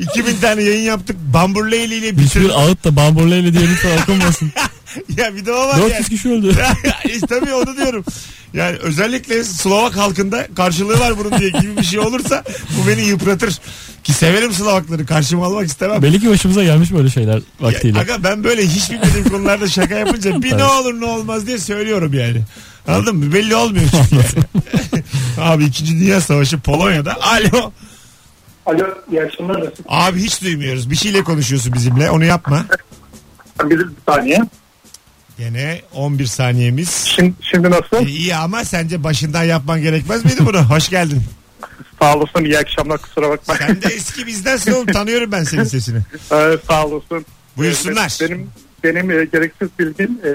2000 0.00 0.36
tane 0.36 0.62
yayın 0.62 0.84
yaptık. 0.84 1.16
Bamburleyli 1.34 1.94
ile 1.94 2.06
Hiçbir 2.06 2.22
bitirdik. 2.24 2.50
ağıt 2.50 2.84
da 2.84 2.96
bamburleyli 2.96 3.52
diye 3.52 3.68
lütfen 3.70 3.98
okunmasın. 4.02 4.52
ya 5.16 5.36
bir 5.36 5.46
de 5.46 5.52
o 5.52 5.68
var 5.68 5.78
yani. 5.78 5.90
400 5.90 6.08
kişi 6.08 6.28
öldü. 6.28 6.56
işte 7.04 7.26
tabii 7.26 7.54
onu 7.54 7.76
diyorum. 7.76 8.04
Yani 8.54 8.76
özellikle 8.76 9.44
Slovak 9.44 9.96
halkında 9.96 10.46
karşılığı 10.56 11.00
var 11.00 11.18
bunun 11.18 11.38
diye 11.38 11.50
gibi 11.50 11.76
bir 11.76 11.82
şey 11.82 11.98
olursa 11.98 12.44
bu 12.78 12.88
beni 12.88 13.02
yıpratır. 13.06 13.58
Ki 14.04 14.12
severim 14.12 14.52
Slovakları 14.52 15.06
karşıma 15.06 15.46
almak 15.46 15.66
istemem. 15.66 16.02
Belli 16.02 16.20
ki 16.20 16.30
başımıza 16.30 16.64
gelmiş 16.64 16.92
böyle 16.92 17.10
şeyler 17.10 17.40
vaktiyle. 17.60 17.98
Ya, 17.98 18.02
aga 18.04 18.24
ben 18.24 18.44
böyle 18.44 18.66
hiç 18.66 18.90
bilmediğim 18.90 19.28
konularda 19.28 19.68
şaka 19.68 19.94
yapınca 19.94 20.42
bir 20.42 20.58
ne 20.58 20.64
olur 20.64 21.00
ne 21.00 21.04
olmaz 21.04 21.46
diye 21.46 21.58
söylüyorum 21.58 22.14
yani. 22.14 22.42
Anladın 22.88 23.16
mı? 23.16 23.32
Belli 23.32 23.54
olmuyor 23.56 23.84
çünkü 23.90 24.14
yani. 24.14 25.04
Abi 25.40 25.64
2. 25.64 25.86
Dünya 25.86 26.20
Savaşı 26.20 26.58
Polonya'da. 26.60 27.16
Alo. 27.22 27.72
Alo 28.68 28.86
iyi 29.10 29.22
akşamlar. 29.22 29.72
Abi 29.88 30.20
hiç 30.22 30.42
duymuyoruz. 30.42 30.90
Bir 30.90 30.96
şeyle 30.96 31.24
konuşuyorsun 31.24 31.72
bizimle. 31.72 32.10
Onu 32.10 32.24
yapma. 32.24 32.66
Bir 33.64 33.86
saniye. 34.08 34.38
Gene 35.38 35.80
11 35.94 36.26
saniyemiz. 36.26 36.90
Şimdi, 36.90 37.34
şimdi 37.40 37.70
nasıl? 37.70 38.06
E, 38.06 38.10
iyi 38.10 38.34
ama 38.36 38.64
sence 38.64 39.04
başından 39.04 39.44
yapman 39.44 39.82
gerekmez 39.82 40.24
miydi 40.24 40.40
bunu? 40.46 40.62
Hoş 40.62 40.88
geldin. 40.88 41.22
Sağ 42.02 42.16
olasın 42.16 42.44
iyi 42.44 42.58
akşamlar 42.58 42.98
kusura 42.98 43.30
bakma. 43.30 43.54
Sen 43.54 43.82
de 43.82 43.86
eski 43.86 44.26
bizdensin 44.26 44.72
oğlum. 44.72 44.86
Tanıyorum 44.86 45.32
ben 45.32 45.44
senin 45.44 45.64
sesini. 45.64 45.98
Ee, 46.32 46.56
sağ 46.68 46.86
olasın. 46.86 47.26
Buyursunlar. 47.56 48.18
Ee, 48.22 48.28
Benim 48.28 48.50
benim 48.84 49.10
e, 49.10 49.24
gereksiz 49.24 49.68
bildiğim 49.78 50.18
e, 50.24 50.30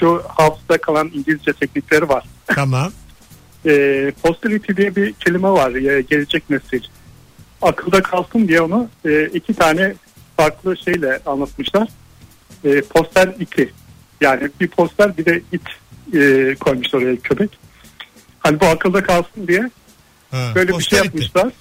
şu 0.00 0.22
hafızda 0.28 0.78
kalan 0.78 1.10
İngilizce 1.14 1.52
teknikleri 1.52 2.08
var. 2.08 2.24
Tamam. 2.46 2.92
e, 3.66 4.12
posterity 4.22 4.72
diye 4.76 4.96
bir 4.96 5.12
kelime 5.12 5.48
var 5.48 5.70
e, 5.74 6.00
gelecek 6.00 6.50
nesil. 6.50 6.82
Akılda 7.62 8.02
kalsın 8.02 8.48
diye 8.48 8.60
onu 8.60 8.88
e, 9.04 9.26
iki 9.26 9.54
tane 9.54 9.94
farklı 10.36 10.76
şeyle 10.76 11.20
anlatmışlar. 11.26 11.88
E, 12.64 12.80
poster 12.80 13.28
iti. 13.40 13.72
Yani 14.20 14.50
bir 14.60 14.68
poster 14.68 15.16
bir 15.16 15.24
de 15.24 15.42
it 15.52 15.62
e, 16.14 16.54
koymuşlar 16.54 17.02
oraya 17.02 17.16
köpek. 17.16 17.50
Hani 18.38 18.60
bu 18.60 18.66
akılda 18.66 19.02
kalsın 19.02 19.46
diye 19.48 19.70
Ha, 20.30 20.52
böyle 20.54 20.78
bir 20.78 20.82
şey 20.82 20.98
yapmışlar. 20.98 21.52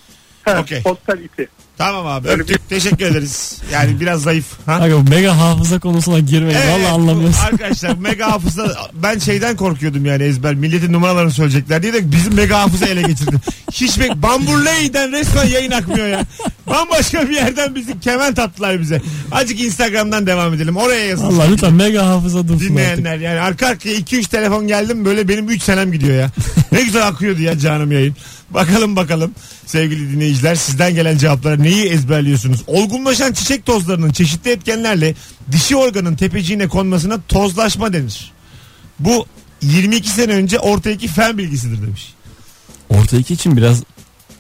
Ha, 0.44 0.60
Okey. 0.62 0.84
Poster 0.84 1.18
iti. 1.18 1.48
Tamam 1.78 2.08
abi 2.08 2.28
Öyle. 2.28 2.44
Teşekkür 2.70 3.06
ederiz. 3.06 3.58
Yani 3.74 4.00
biraz 4.00 4.22
zayıf. 4.22 4.46
Ha? 4.66 4.74
Aga 4.74 5.00
mega 5.10 5.38
hafıza 5.38 5.80
konusuna 5.80 6.20
girmeyin. 6.20 6.60
Evet, 6.64 6.74
Valla 6.74 6.94
anlamıyorsun. 6.94 7.40
Arkadaşlar 7.44 7.98
mega 8.00 8.32
hafıza 8.32 8.78
ben 8.94 9.20
şeyden 9.20 9.56
korkuyordum 9.56 10.06
yani 10.06 10.24
ezber. 10.24 10.56
Milletin 10.56 10.94
numaralarını 10.94 11.32
söyleyecekler 11.32 11.84
diye 11.84 11.94
de 11.94 12.12
bizim 12.12 12.34
mega 12.36 12.60
hafıza 12.60 12.86
ele 12.86 13.02
geçirdim. 13.02 13.40
Hiç 13.72 14.00
bek 14.00 14.16
Bamburley'den 14.16 15.12
resmen 15.12 15.46
yayın 15.46 15.72
akmıyor 15.72 16.08
ya. 16.08 16.24
Bambaşka 16.68 17.30
bir 17.30 17.36
yerden 17.36 17.76
bizi 17.76 18.00
kemen 18.00 18.34
tattılar 18.34 18.82
bize. 18.82 19.02
Azıcık 19.32 19.62
Instagram'dan 19.62 20.28
devam 20.28 20.54
edelim. 20.54 20.78
Oraya 20.78 21.06
yazın. 21.06 21.26
Allah 21.26 21.44
lütfen 21.52 21.74
mega 21.74 22.06
hafıza 22.06 22.48
dursun 22.48 22.54
artık. 22.54 22.70
Dinleyenler 22.70 23.18
yani 23.18 23.40
arka 23.40 23.68
arkaya 23.68 23.96
2-3 23.96 24.30
telefon 24.30 24.68
geldim 24.68 25.06
böyle 25.06 25.28
benim 25.28 25.50
3 25.50 25.64
senem 25.64 25.92
gidiyor 25.92 26.20
ya. 26.20 26.30
Ne 26.72 26.84
güzel 26.84 27.08
akıyordu 27.08 27.42
ya 27.42 27.60
canım 27.60 27.92
yayın. 27.92 28.16
Bakalım 28.50 28.96
bakalım 28.96 29.32
sevgili 29.66 30.12
dinleyiciler 30.12 30.56
sizden 30.56 30.96
gelen 30.96 31.18
cevaplara 31.18 31.56
neyi 31.66 31.86
ezberliyorsunuz? 31.86 32.64
Olgunlaşan 32.68 33.34
çiçek 33.34 33.66
tozlarının 33.66 34.12
çeşitli 34.12 34.52
etkenlerle 34.52 35.16
dişi 35.52 35.76
organın 35.76 36.16
tepeciğine 36.16 36.68
konmasına 36.68 37.22
tozlaşma 37.28 37.94
denir. 37.94 38.32
Bu 39.00 39.26
22 39.62 40.10
sene 40.10 40.34
önce 40.34 40.60
ortadaki 40.60 41.08
fen 41.08 41.38
bilgisidir 41.38 41.82
demiş. 41.82 42.14
Orta 42.90 43.18
iki 43.18 43.34
için 43.34 43.58
biraz 43.58 43.84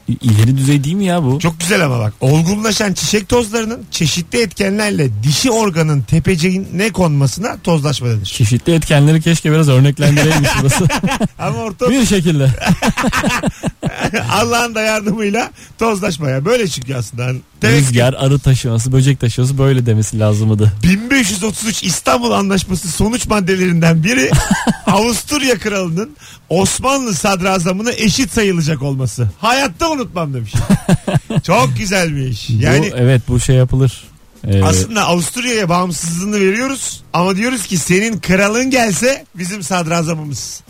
ileri 0.07 0.57
düzey 0.57 0.83
değil 0.83 0.95
mi 0.95 1.05
ya 1.05 1.23
bu? 1.23 1.39
Çok 1.39 1.59
güzel 1.59 1.85
ama 1.85 1.99
bak. 1.99 2.13
Olgunlaşan 2.21 2.93
çiçek 2.93 3.29
tozlarının 3.29 3.85
çeşitli 3.91 4.41
etkenlerle 4.41 5.09
dişi 5.23 5.51
organın 5.51 6.01
tepeciğine 6.01 6.91
konmasına 6.91 7.57
tozlaşma 7.63 8.07
denir. 8.07 8.25
Çeşitli 8.25 8.73
etkenleri 8.73 9.21
keşke 9.21 9.51
biraz 9.51 9.69
örneklendireymiş 9.69 10.49
burası. 10.61 10.87
Ama 11.39 11.57
orta 11.57 11.89
bir 11.89 12.05
şekilde. 12.05 12.49
Allah'ın 14.31 14.75
da 14.75 14.81
yardımıyla 14.81 15.51
tozlaşmaya. 15.79 16.45
Böyle 16.45 16.67
çünkü 16.67 16.95
aslında. 16.95 17.25
Hani 17.25 17.39
Demek 17.61 17.79
ki 17.79 17.85
Rüzgar, 17.89 18.13
arı 18.13 18.39
taşıması, 18.39 18.91
böcek 18.91 19.19
taşıması 19.19 19.57
böyle 19.57 19.85
demesi 19.85 20.19
lazımdı. 20.19 20.73
1533 20.83 21.83
İstanbul 21.83 22.31
Anlaşması 22.31 22.87
sonuç 22.87 23.27
maddelerinden 23.27 24.03
biri 24.03 24.31
Avusturya 24.87 25.57
kralının 25.59 26.15
Osmanlı 26.49 27.13
sadrazamına 27.13 27.91
eşit 27.91 28.31
sayılacak 28.31 28.81
olması. 28.81 29.29
Hayatta 29.39 29.89
unutmam 29.95 30.33
demiş. 30.33 30.53
Çok 31.43 31.77
güzelmiş. 31.77 32.49
Yani 32.49 32.91
bu, 32.91 32.95
evet 32.97 33.21
bu 33.27 33.39
şey 33.39 33.55
yapılır. 33.55 34.03
Ee, 34.47 34.63
aslında 34.63 35.05
Avusturya'ya 35.05 35.69
bağımsızlığını 35.69 36.35
veriyoruz 36.35 37.03
ama 37.13 37.35
diyoruz 37.35 37.67
ki 37.67 37.77
senin 37.77 38.19
kralın 38.19 38.69
gelse 38.71 39.25
bizim 39.35 39.63
sadrazamımız. 39.63 40.61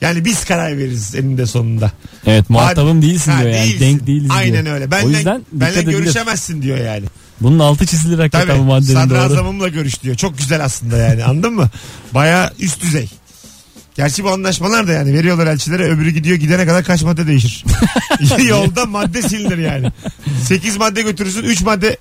Yani 0.00 0.24
biz 0.24 0.44
karar 0.44 0.78
veririz 0.78 1.14
eninde 1.14 1.46
sonunda. 1.46 1.92
evet 2.26 2.50
muhatabım 2.50 3.02
değilsin 3.02 3.32
Ha, 3.32 3.40
diyor 3.42 3.50
yani. 3.50 3.62
değilsin. 3.64 3.80
Denk 3.80 4.06
değiliz 4.06 4.30
Aynen 4.34 4.64
diyor. 4.64 4.74
öyle. 4.74 4.86
o 4.86 4.90
Benden, 4.90 5.08
yüzden 5.08 5.42
benle 5.52 5.78
edilir. 5.78 5.90
görüşemezsin 5.98 6.62
diyor 6.62 6.78
yani. 6.78 7.04
Bunun 7.40 7.58
altı 7.58 7.86
çizilir 7.86 8.18
hakikaten 8.18 8.58
bu 8.58 8.62
maddenin 8.62 8.94
doğru. 8.94 9.18
sadrazamımla 9.18 9.68
görüş 9.68 10.02
diyor. 10.02 10.16
Çok 10.16 10.38
güzel 10.38 10.64
aslında 10.64 10.96
yani 10.96 11.24
anladın 11.24 11.52
mı? 11.54 11.70
Baya 12.14 12.52
üst 12.58 12.82
düzey. 12.82 13.08
Gerçi 13.94 14.24
bu 14.24 14.30
anlaşmalar 14.30 14.88
da 14.88 14.92
yani 14.92 15.14
veriyorlar 15.14 15.46
elçilere 15.46 15.84
öbürü 15.84 16.10
gidiyor 16.10 16.36
gidene 16.36 16.66
kadar 16.66 16.84
kaç 16.84 17.02
madde 17.02 17.26
değişir. 17.26 17.64
Yolda 18.48 18.86
madde 18.86 19.22
silinir 19.22 19.58
yani. 19.58 19.92
8 20.44 20.76
madde 20.76 21.02
götürürsün 21.02 21.42
3 21.42 21.62
madde 21.62 21.96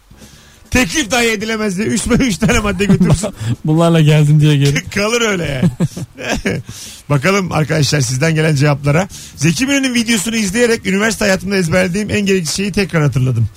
teklif 0.72 1.12
dahi 1.12 1.28
edilemez 1.28 1.78
diye 1.78 1.88
3 1.88 2.02
üç 2.20 2.38
tane 2.38 2.60
madde 2.60 2.86
götürürsün. 2.86 3.30
Bunlarla 3.66 4.02
geldin 4.02 4.40
diye 4.40 4.58
geri. 4.58 4.90
Kalır 4.90 5.22
öyle 5.22 5.46
yani. 5.46 6.62
Bakalım 7.10 7.52
arkadaşlar 7.52 8.02
sizden 8.02 8.36
gelen 8.36 8.56
cevaplara. 8.56 9.08
Zeki 9.36 9.66
Müren'in 9.66 9.94
videosunu 9.94 10.36
izleyerek 10.36 10.86
üniversite 10.86 11.26
hayatımda 11.26 11.56
ezberlediğim 11.56 12.10
en 12.10 12.22
gereksiz 12.22 12.56
şeyi 12.56 12.72
tekrar 12.72 13.04
hatırladım. 13.04 13.50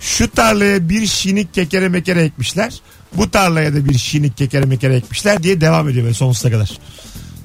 Şu 0.00 0.30
tarlaya 0.30 0.88
bir 0.88 1.06
şinik 1.06 1.54
kekere 1.54 1.88
mekere 1.88 2.22
ekmişler. 2.22 2.80
Bu 3.16 3.30
tarlaya 3.30 3.74
da 3.74 3.84
bir 3.84 3.98
şinik 3.98 4.36
kekere 4.36 4.64
mekere 4.64 4.96
ekmişler 4.96 5.42
diye 5.42 5.60
devam 5.60 5.88
ediyor 5.88 6.04
böyle 6.04 6.14
sonsuza 6.14 6.50
kadar. 6.50 6.78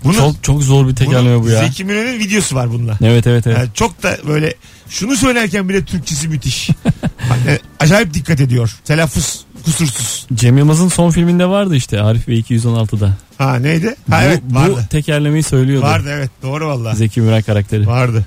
Bunu, 0.03 0.17
Çok 0.17 0.43
çok 0.43 0.63
zor 0.63 0.88
bir 0.88 0.95
tekerleme 0.95 1.43
bu 1.43 1.50
ya. 1.50 1.60
Zeki 1.63 1.86
Müren'in 1.86 2.19
videosu 2.19 2.55
var 2.55 2.72
bununla. 2.72 2.98
Evet 3.03 3.27
evet 3.27 3.48
evet. 3.48 3.57
Yani 3.57 3.69
çok 3.74 4.03
da 4.03 4.17
böyle 4.27 4.53
şunu 4.89 5.15
söylerken 5.15 5.69
bile 5.69 5.86
Türkçesi 5.86 6.27
müthiş. 6.27 6.69
Yani 7.48 7.60
acayip 7.79 8.13
dikkat 8.13 8.39
ediyor. 8.41 8.75
Telaffuz 8.86 9.45
kusursuz. 9.65 10.27
Cem 10.33 10.57
Yılmaz'ın 10.57 10.88
son 10.88 11.10
filminde 11.10 11.45
vardı 11.45 11.75
işte 11.75 12.01
Arif 12.01 12.27
Bey 12.27 12.39
216'da. 12.39 13.17
Ha 13.38 13.55
neydi? 13.55 13.95
Ha 14.10 14.19
bu, 14.22 14.25
evet 14.25 14.41
bu 14.43 14.55
vardı. 14.55 14.88
tekerlemeyi 14.89 15.43
söylüyordu. 15.43 15.86
Vardı 15.86 16.10
evet 16.13 16.29
doğru 16.41 16.67
valla. 16.67 16.95
Zeki 16.95 17.22
Müren 17.22 17.41
karakteri. 17.41 17.88
Vardı. 17.88 18.25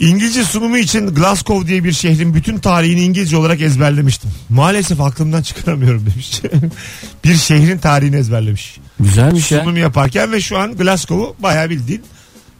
İngilizce 0.00 0.44
sunumu 0.44 0.78
için 0.78 1.06
Glasgow 1.06 1.68
diye 1.68 1.84
bir 1.84 1.92
şehrin 1.92 2.34
bütün 2.34 2.58
tarihini 2.58 3.00
İngilizce 3.00 3.36
olarak 3.36 3.60
ezberlemiştim. 3.60 4.30
Maalesef 4.48 5.00
aklımdan 5.00 5.42
çıkaramıyorum 5.42 6.06
demiş. 6.06 6.42
bir 7.24 7.34
şehrin 7.34 7.78
tarihini 7.78 8.16
ezberlemiş. 8.16 8.78
Güzelmiş 9.00 9.52
ya. 9.52 9.60
Sunum 9.60 9.76
yaparken 9.76 10.32
ve 10.32 10.40
şu 10.40 10.58
an 10.58 10.76
Glasgow'u 10.76 11.36
bayağı 11.42 11.70
bildiğin 11.70 12.02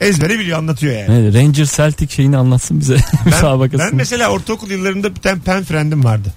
ezbere 0.00 0.38
biliyor 0.38 0.58
anlatıyor 0.58 0.98
yani. 0.98 1.20
Evet, 1.20 1.34
Ranger 1.34 1.64
Celtic 1.76 2.14
şeyini 2.14 2.36
anlatsın 2.36 2.80
bize. 2.80 2.96
Müsabakasını. 3.24 3.88
ben 3.90 3.96
mesela 3.96 4.28
ortaokul 4.28 4.70
yıllarında 4.70 5.14
bir 5.14 5.20
tane 5.20 5.40
pen 5.40 5.64
friend'im 5.64 6.04
vardı. 6.04 6.32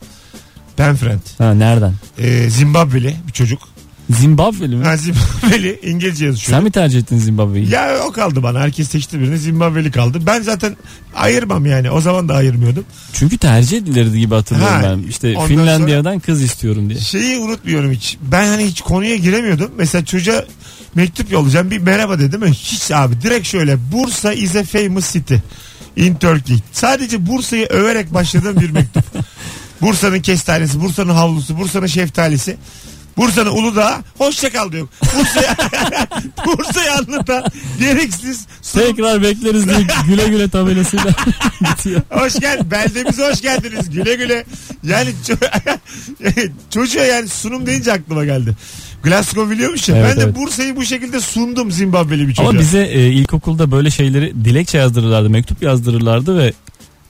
Pen 0.78 0.96
friend. 0.96 1.22
Ha 1.38 1.54
nereden? 1.54 1.94
Ee, 2.18 2.50
Zimbabweli 2.50 3.16
bir 3.28 3.34
çocuk. 3.34 3.62
Zimbabwe'li 4.14 4.76
mi? 4.76 4.86
Ha, 4.86 4.98
Zimbabweli 4.98 5.80
İngilizce 5.84 6.26
yazışıyor. 6.26 6.58
Sen 6.58 6.64
mi 6.64 6.72
tercih 6.72 7.00
ettin 7.00 7.18
Zimbabwe'yi? 7.18 7.70
Ya 7.70 7.98
o 8.08 8.12
kaldı 8.12 8.44
bana. 8.44 8.60
Herkes 8.60 8.90
seçti 8.90 9.20
birini. 9.20 9.38
Zimbabweli 9.38 9.92
kaldı. 9.92 10.20
Ben 10.26 10.42
zaten 10.42 10.78
ayırmam 11.16 11.66
yani. 11.66 11.92
O 11.92 12.02
zaman 12.02 12.30
da 12.30 12.34
ayırmıyordum. 12.34 12.86
Çünkü 13.14 13.38
tercih 13.38 13.78
edilirdi 13.78 14.20
gibi 14.20 14.36
hatırlıyorum 14.36 14.76
Ha, 14.76 14.84
ben. 14.84 15.08
İşte 15.10 15.34
ondan 15.38 15.48
Finlandiya'dan 15.48 16.20
kız 16.20 16.42
istiyorum 16.42 16.90
diye. 16.90 17.00
Şeyi 17.00 17.38
unutmuyorum 17.40 17.92
hiç. 17.92 18.18
Ben 18.22 18.48
hani 18.48 18.66
hiç 18.66 18.82
konuya 18.82 19.16
giremiyordum. 19.16 19.72
Mesela 19.78 20.06
çocuğa 20.06 20.46
mektup 20.96 21.32
yollayacağım. 21.32 21.72
Bir 21.72 21.78
merhaba 21.78 22.20
dedim. 22.20 22.46
Hiç 22.46 22.92
abi 22.92 23.22
direkt 23.22 23.48
şöyle. 23.48 23.78
Bursa 23.92 24.34
is 24.34 24.56
a 24.56 24.64
famous 24.64 25.12
city 25.14 25.36
in 25.96 26.16
Turkey. 26.16 26.58
Sadece 26.72 27.28
Bursa'yı 27.28 27.66
överek 27.66 28.14
başladığım 28.14 28.60
bir 28.60 28.70
mektup. 28.70 29.04
Bursa'nın 29.82 30.20
kestanesi, 30.22 30.82
Bursa'nın 30.82 31.14
havlusu, 31.14 31.58
Bursa'nın 31.58 31.88
şeftalisi. 31.88 32.58
Bursa'nın 33.18 33.50
Uludağ 33.52 34.02
hoşça 34.18 34.50
kal 34.50 34.72
diyor. 34.72 34.88
Bursa'yı 35.04 35.48
Bursa'yı 36.46 36.92
anlatan 36.94 37.44
gereksiz 37.80 38.46
sunum. 38.62 38.86
Tekrar 38.88 39.22
bekleriz 39.24 39.68
diye 39.68 39.78
güle 40.08 40.28
güle 40.28 40.50
tabelasıyla 40.50 41.06
bitiyor. 41.62 42.02
Hoş 42.10 42.40
geldin. 42.40 42.72
Beldemize 42.72 43.30
hoş 43.32 43.42
geldiniz. 43.42 43.90
Güle 43.90 44.16
güle. 44.16 44.46
Yani 44.84 45.10
ço- 45.28 45.78
çocuğa 46.70 47.04
yani 47.04 47.28
sunum 47.28 47.66
deyince 47.66 47.94
aklıma 47.94 48.26
geldi. 48.26 48.56
Glasgow 49.04 49.52
biliyormuş 49.56 49.90
ya. 49.90 49.98
Evet, 49.98 50.10
ben 50.12 50.18
de 50.20 50.24
evet. 50.24 50.36
Bursa'yı 50.36 50.76
bu 50.76 50.86
şekilde 50.86 51.20
sundum 51.20 51.72
Zimbabwe'li 51.72 52.28
bir 52.28 52.34
çocuğa. 52.34 52.50
Ama 52.50 52.60
bize 52.60 52.82
e, 52.84 53.08
ilkokulda 53.12 53.72
böyle 53.72 53.92
şeyleri 53.92 54.34
dilekçe 54.46 54.78
yazdırırlardı, 54.78 55.30
mektup 55.30 55.64
yazdırırlardı 55.64 56.38
ve 56.38 56.54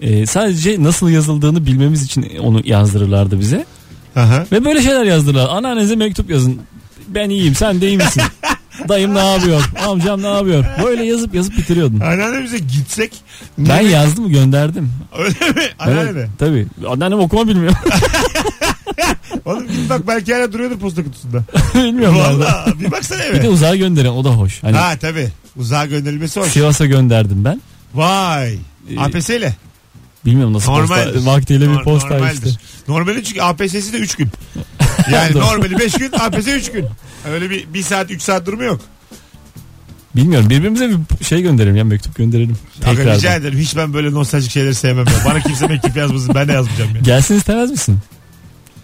e, 0.01 0.25
sadece 0.25 0.83
nasıl 0.83 1.09
yazıldığını 1.09 1.65
bilmemiz 1.65 2.03
için 2.03 2.37
onu 2.39 2.61
yazdırırlardı 2.65 3.39
bize. 3.39 3.65
Aha. 4.15 4.45
Ve 4.51 4.65
böyle 4.65 4.81
şeyler 4.81 5.03
yazdırırlar. 5.03 5.49
Anneannenize 5.49 5.95
mektup 5.95 6.29
yazın. 6.29 6.59
Ben 7.07 7.29
iyiyim, 7.29 7.55
sen 7.55 7.81
de 7.81 7.87
iyi 7.87 7.97
misin? 7.97 8.23
Dayım 8.89 9.15
ne 9.15 9.31
yapıyor? 9.31 9.71
Amcam 9.87 10.23
ne 10.23 10.27
yapıyor? 10.27 10.65
Böyle 10.83 11.03
yazıp 11.03 11.35
yazıp 11.35 11.57
bitiriyordun. 11.57 11.99
Anneannemize 11.99 12.57
gitsek. 12.59 13.13
Ben 13.57 13.85
ne- 13.85 13.89
yazdım 13.89 14.29
gönderdim. 14.29 14.91
Öyle 15.17 15.51
mi? 15.51 15.61
Anneanne. 15.79 16.09
Evet, 16.09 16.29
tabii. 16.39 16.67
Anneannem 16.89 17.19
okuma 17.19 17.47
bilmiyor. 17.47 17.73
Oğlum 19.45 19.67
git 19.67 19.89
bak 19.89 20.07
belki 20.07 20.33
hala 20.33 20.53
duruyordur 20.53 20.79
posta 20.79 21.03
kutusunda. 21.03 21.43
Bilmiyorum. 21.75 22.17
Valla 22.19 22.65
bir 22.79 22.91
baksana 22.91 23.19
Bir 23.19 23.33
de 23.33 23.37
eve. 23.37 23.49
uzağa 23.49 23.75
gönderen 23.75 24.09
o 24.09 24.23
da 24.23 24.29
hoş. 24.29 24.63
Hani 24.63 24.77
Ha 24.77 24.97
tabi. 24.97 25.27
Uzağa 25.57 25.85
gönderilmesi 25.85 26.39
hoş. 26.39 26.47
Sivas'a 26.51 26.85
gönderdim 26.85 27.45
ben. 27.45 27.61
Vay. 27.93 28.53
Ee, 28.89 28.99
APS 28.99 29.29
ile. 29.29 29.55
Bilmiyorum 30.25 30.53
nasıl 30.53 30.67
posta. 30.73 31.25
Vaktiyle 31.25 31.69
bir 31.71 31.83
posta 31.83 32.09
normaldir. 32.09 32.35
işte. 32.35 32.49
Normali 32.87 33.23
çünkü 33.23 33.41
APS'si 33.41 33.93
de 33.93 33.97
3 33.97 34.15
gün. 34.15 34.29
Yani 35.11 35.35
normali 35.39 35.79
5 35.79 35.93
gün 35.93 36.11
APS 36.19 36.47
3 36.47 36.71
gün. 36.71 36.85
Öyle 37.31 37.49
bir 37.49 37.73
1 37.73 37.83
saat 37.83 38.11
3 38.11 38.21
saat 38.21 38.45
durumu 38.45 38.63
yok. 38.63 38.81
Bilmiyorum 40.15 40.49
birbirimize 40.49 40.89
bir 41.19 41.25
şey 41.25 41.41
gönderelim 41.41 41.75
ya 41.75 41.83
mektup 41.83 42.15
gönderelim. 42.15 42.57
Aga 42.85 43.15
rica 43.15 43.35
ederim. 43.35 43.59
Hiç 43.59 43.75
ben 43.75 43.93
böyle 43.93 44.11
nostaljik 44.11 44.51
şeyleri 44.51 44.75
sevmem. 44.75 45.05
Ya. 45.05 45.13
Bana 45.25 45.39
kimse 45.39 45.67
mektup 45.67 45.97
yazmasın. 45.97 46.35
Ben 46.35 46.47
de 46.47 46.51
yazmayacağım 46.51 46.95
ya. 46.95 47.01
Gelsin 47.01 47.35
istemez 47.35 47.71
misin? 47.71 47.99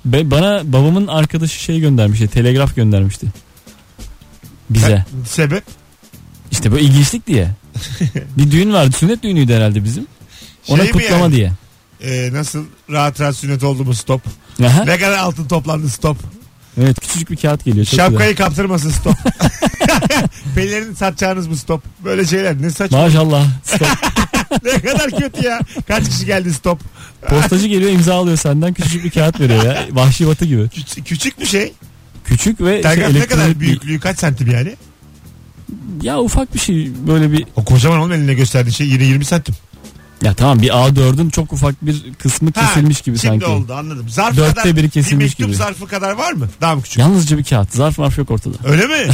Be, 0.06 0.32
bana 0.32 0.62
babamın 0.74 1.08
arkadaşı 1.08 1.60
şey 1.64 1.80
göndermişti. 1.80 2.28
Telegraf 2.28 2.76
göndermişti. 2.76 3.28
Bize. 4.70 5.06
Sebep? 5.26 5.64
İşte 6.52 6.72
böyle 6.72 6.84
ilginçlik 6.84 7.28
diye. 7.28 7.50
Bir 8.38 8.52
düğün 8.52 8.74
vardı. 8.74 8.92
Sünnet 8.98 9.24
düğünüydü 9.24 9.54
herhalde 9.54 9.84
bizim. 9.84 10.08
Ona 10.68 10.84
Şey 10.84 10.92
kutlama 10.92 11.24
yani? 11.24 11.36
diye. 11.36 11.52
Ee, 12.02 12.30
nasıl 12.34 12.66
rahat 12.92 13.22
rahat 13.22 13.36
sünnet 13.36 13.64
oldu 13.64 13.86
mu 13.86 13.94
stop. 13.96 14.22
Aha. 14.66 14.84
Ne 14.86 14.98
kadar 15.00 15.18
altın 15.18 15.48
toplandı 15.48 15.90
stop. 15.90 16.18
Evet 16.82 17.00
küçücük 17.00 17.32
bir 17.32 17.36
kağıt 17.38 17.66
geliyor. 17.66 17.86
Çok 17.86 17.96
Şapkayı 17.96 18.36
kaptırmasın 18.36 18.90
stop. 18.92 19.14
Pelerini 20.56 20.96
satacağınız 20.96 21.48
mı 21.48 21.58
stop. 21.58 21.84
Böyle 22.04 22.26
şeyler 22.26 22.62
ne 22.62 22.70
saçma. 22.70 23.06
güzel. 23.06 23.20
Maşallah. 23.24 23.46
Stop. 23.64 23.88
ne 24.64 24.80
kadar 24.82 25.12
kötü 25.12 25.46
ya. 25.48 25.60
Kaç 25.88 26.10
kişi 26.10 26.26
geldi 26.26 26.54
stop. 26.54 26.80
Postacı 27.30 27.68
geliyor 27.68 27.92
imza 27.92 28.16
alıyor 28.16 28.38
senden 28.38 28.74
küçücük 28.74 29.04
bir 29.04 29.10
kağıt 29.10 29.40
veriyor 29.40 29.64
ya. 29.64 29.86
Vahşi 29.92 30.28
batı 30.28 30.46
gibi. 30.46 30.62
Küç- 30.62 31.04
küçük 31.04 31.40
bir 31.42 31.46
şey. 31.46 31.74
Küçük 32.26 32.62
ve 32.62 32.74
şey, 32.74 32.82
Telgraf 32.82 33.12
ne 33.14 33.26
kadar 33.26 33.50
bir- 33.50 33.60
büyüklüğü 33.60 34.00
kaç 34.00 34.20
santim 34.20 34.52
yani? 34.52 34.76
Ya 36.02 36.20
ufak 36.20 36.54
bir 36.54 36.60
şey 36.60 36.92
böyle 37.08 37.32
bir 37.32 37.46
O 37.56 37.66
kocaman 37.66 38.00
oğlum 38.00 38.12
eline 38.12 38.34
gösterdiğin 38.34 38.74
şey 38.74 38.88
yine 38.88 39.04
20 39.04 39.26
santim. 39.26 39.56
Ya 40.22 40.34
tamam 40.34 40.62
bir 40.62 40.70
A4'ün 40.70 41.30
çok 41.30 41.54
ufak 41.54 41.86
bir 41.86 42.14
kısmı 42.14 42.52
Ha, 42.56 42.62
kesilmiş 42.68 43.02
gibi 43.02 43.20
şimdi 43.20 43.46
sanki. 43.46 43.46
oldu 43.46 43.74
anladım. 43.74 44.10
Zarf 44.10 44.38
Dörtte 44.38 44.62
kadar, 44.62 44.76
biri 44.76 44.90
kesilmiş 44.90 45.20
bir 45.20 45.26
mektup 45.26 45.46
gibi. 45.48 45.56
zarfı 45.56 45.88
kadar 45.88 46.12
var 46.12 46.32
mı? 46.34 46.50
Daha 46.62 46.76
mı 46.76 46.82
küçük? 46.82 46.98
Yalnızca 47.00 47.38
bir 47.38 47.44
kağıt. 47.44 47.74
Zarf 47.76 47.98
marf 47.98 48.18
yok 48.18 48.32
ortada. 48.32 48.56
Öyle 48.66 48.86
mi? 48.86 49.12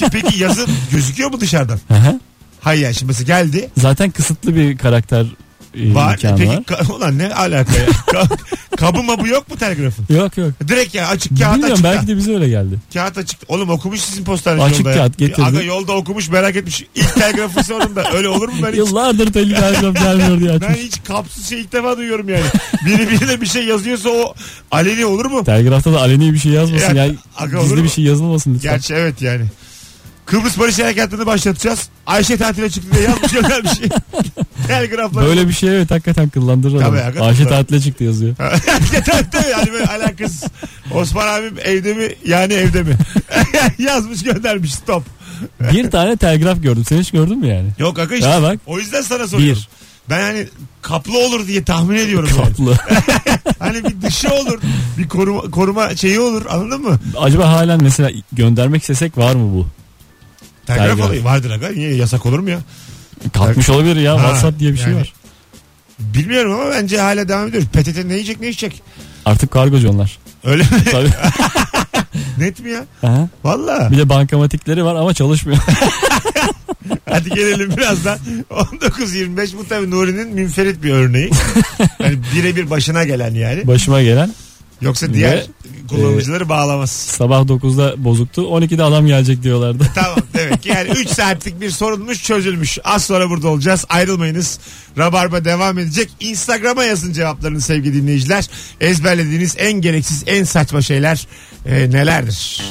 Peki- 0.12 0.42
yazı 0.42 0.66
gözüküyor 0.90 1.30
mu 1.30 1.40
dışarıdan? 1.40 1.80
Hı 1.88 1.94
hı. 1.94 2.20
Hayır 2.60 2.82
yani 2.82 2.94
şimdi 2.94 3.06
mesela 3.10 3.26
geldi. 3.40 3.70
Zaten 3.78 4.10
kısıtlı 4.10 4.56
bir 4.56 4.78
karakter 4.78 5.26
e, 5.76 5.94
Var. 5.94 6.12
imkanı 6.14 6.36
Peki 6.36 6.48
var. 6.50 6.56
ka- 6.56 6.92
ulan 6.96 7.18
ne 7.18 7.34
alaka 7.34 7.72
ya? 7.76 7.86
Ka- 8.06 8.38
kabı 8.76 9.02
mabı 9.02 9.28
yok 9.28 9.50
mu 9.50 9.56
telgrafın? 9.56 10.06
Yok 10.14 10.36
yok. 10.38 10.50
Direkt 10.68 10.94
ya 10.94 11.08
açık 11.08 11.38
kağıt 11.38 11.52
Bilmiyorum 11.54 11.72
açık. 11.74 11.84
belki 11.84 12.06
de 12.08 12.16
bize 12.16 12.34
öyle 12.34 12.48
geldi. 12.48 12.78
Kağıt 12.94 13.18
açık. 13.18 13.40
Oğlum 13.48 13.70
okumuş 13.70 14.00
sizin 14.00 14.24
postanız 14.24 14.62
Açık 14.62 14.78
yolda 14.78 14.90
ya. 14.90 14.96
kağıt 14.96 15.18
getirdi. 15.18 15.42
Aga 15.42 15.62
yolda 15.62 15.92
okumuş 15.92 16.28
merak 16.28 16.56
etmiş. 16.56 16.84
İlk 16.94 17.14
telgrafın 17.14 17.62
sonunda. 17.62 18.04
Öyle 18.14 18.28
olur 18.28 18.48
mu 18.48 18.54
ben 18.62 18.68
hiç? 18.70 18.76
Yıllardır 18.78 19.32
telgraf 19.32 19.94
gelmiyor 20.02 20.40
diye 20.40 20.60
Ben 20.60 20.66
açmış. 20.70 20.78
hiç 20.86 21.04
kapsız 21.04 21.46
şey 21.48 21.60
ilk 21.60 21.72
defa 21.72 21.96
duyuyorum 21.96 22.28
yani. 22.28 22.44
Biri 22.86 23.10
birine 23.10 23.40
bir 23.40 23.46
şey 23.46 23.64
yazıyorsa 23.64 24.08
o 24.08 24.34
aleni 24.70 25.04
olur 25.04 25.26
mu? 25.26 25.44
Telgrafta 25.44 25.92
da 25.92 26.00
aleni 26.00 26.32
bir 26.32 26.38
şey 26.38 26.52
yazmasın. 26.52 26.94
Ya, 26.94 27.04
Ya, 27.04 27.12
aga 27.36 27.58
olur 27.58 27.64
gizli 27.64 27.76
mu? 27.78 27.84
bir 27.84 27.88
şey 27.88 28.04
yazılmasın 28.04 28.54
lütfen. 28.54 28.70
Gerçi 28.72 28.94
evet 28.94 29.22
yani. 29.22 29.44
Kıbrıs 30.26 30.58
Barış 30.58 30.78
Harekatı'nı 30.78 31.26
başlatacağız. 31.26 31.88
Ayşe 32.06 32.36
tatile 32.36 32.70
çıktı 32.70 32.90
diye 32.96 33.02
yazmış 33.04 33.32
bir 33.64 33.68
şey. 33.68 33.88
Telgraflar. 34.66 35.24
Böyle 35.26 35.48
bir 35.48 35.52
şey 35.52 35.76
evet 35.76 35.90
hakikaten 35.90 36.28
kıllandırır 36.28 36.80
Tabii, 36.80 36.98
hakikaten. 36.98 37.28
Ayşe 37.28 37.46
tatile 37.46 37.80
çıktı 37.80 38.04
yazıyor. 38.04 38.36
tabii 39.06 39.30
tabii 39.32 39.50
yani 39.50 39.72
böyle 39.72 39.86
alakasız. 39.86 40.44
Osman 40.94 41.26
abim 41.26 41.54
evde 41.64 41.94
mi 41.94 42.08
yani 42.26 42.52
evde 42.52 42.82
mi? 42.82 42.96
Yazmış 43.78 44.22
göndermiş 44.22 44.74
stop. 44.74 45.02
bir 45.72 45.90
tane 45.90 46.16
telgraf 46.16 46.62
gördüm. 46.62 46.84
Sen 46.88 46.98
hiç 46.98 47.10
gördün 47.10 47.38
mü 47.38 47.46
yani? 47.46 47.68
Yok 47.78 47.98
aga 47.98 48.14
işte. 48.14 48.28
Ya 48.28 48.42
bak. 48.42 48.58
O 48.66 48.78
yüzden 48.78 49.02
sana 49.02 49.28
soruyorum. 49.28 49.62
Bir. 49.62 49.68
Ben 50.10 50.20
hani 50.20 50.46
kaplı 50.82 51.18
olur 51.18 51.46
diye 51.46 51.64
tahmin 51.64 51.96
ediyorum. 51.96 52.28
yani. 52.38 52.48
Kaplı. 52.48 52.76
Hani 53.58 53.84
bir 53.84 54.02
dışı 54.02 54.28
olur. 54.34 54.58
Bir 54.98 55.08
koruma, 55.08 55.40
koruma 55.50 55.96
şeyi 55.96 56.20
olur 56.20 56.46
anladın 56.50 56.82
mı? 56.82 56.98
Acaba 57.18 57.48
halen 57.52 57.82
mesela 57.82 58.10
göndermek 58.32 58.82
istesek 58.82 59.18
var 59.18 59.34
mı 59.34 59.54
bu? 59.54 59.66
Telgraf 60.66 60.88
Telgraf. 60.88 61.06
olayı 61.06 61.24
vardır 61.24 61.50
aga. 61.50 61.68
Niye 61.68 61.94
yasak 61.94 62.26
olur 62.26 62.38
mu 62.38 62.50
ya? 62.50 62.58
Kalkmış 63.32 63.68
olabilir 63.70 63.96
ya. 63.96 64.12
Ha, 64.14 64.18
WhatsApp 64.18 64.58
diye 64.58 64.72
bir 64.72 64.76
şey 64.78 64.86
yani. 64.86 65.00
var. 65.00 65.12
Bilmiyorum 65.98 66.52
ama 66.52 66.70
bence 66.70 66.98
hala 67.00 67.28
devam 67.28 67.48
ediyoruz. 67.48 67.68
PTT 67.68 68.04
ne 68.04 68.12
yiyecek 68.12 68.40
ne 68.40 68.48
içecek? 68.48 68.82
Artık 69.24 69.50
kargocu 69.50 69.90
onlar. 69.90 70.18
Öyle 70.44 70.62
mi? 70.62 70.68
Tabii. 70.92 71.08
Net 72.38 72.60
mi 72.60 72.70
ya? 72.70 72.84
Aha. 73.02 73.28
Valla. 73.44 73.90
Bir 73.90 73.98
de 73.98 74.08
bankamatikleri 74.08 74.84
var 74.84 74.94
ama 74.94 75.14
çalışmıyor. 75.14 75.58
Hadi 77.10 77.30
gelelim 77.30 77.76
birazdan. 77.76 78.18
19.25 78.50 79.58
bu 79.58 79.68
tabii 79.68 79.90
Nuri'nin 79.90 80.28
münferit 80.34 80.82
bir 80.82 80.90
örneği. 80.92 81.30
Yani 82.00 82.18
birebir 82.34 82.70
başına 82.70 83.04
gelen 83.04 83.34
yani. 83.34 83.66
Başıma 83.66 84.02
gelen 84.02 84.30
Yoksa 84.84 85.14
diğer 85.14 85.36
Ve, 85.36 85.44
kullanıcıları 85.88 86.48
bağlamaz. 86.48 86.90
sabah 86.90 87.40
9'da 87.40 88.04
bozuktu. 88.04 88.42
12'de 88.42 88.82
adam 88.82 89.06
gelecek 89.06 89.42
diyorlardı. 89.42 89.84
Tamam 89.94 90.18
demek 90.34 90.62
ki 90.62 90.68
yani 90.68 90.88
3 90.90 91.08
saatlik 91.08 91.60
bir 91.60 91.70
sorunmuş 91.70 92.22
çözülmüş. 92.22 92.78
Az 92.84 93.04
sonra 93.04 93.30
burada 93.30 93.48
olacağız. 93.48 93.84
Ayrılmayınız. 93.88 94.58
Rabarba 94.98 95.44
devam 95.44 95.78
edecek. 95.78 96.10
Instagram'a 96.20 96.84
yazın 96.84 97.12
cevaplarını 97.12 97.60
sevgili 97.60 98.02
dinleyiciler. 98.02 98.46
Ezberlediğiniz 98.80 99.54
en 99.58 99.72
gereksiz 99.72 100.22
en 100.26 100.44
saçma 100.44 100.82
şeyler 100.82 101.26
e, 101.66 101.90
nelerdir? 101.90 102.62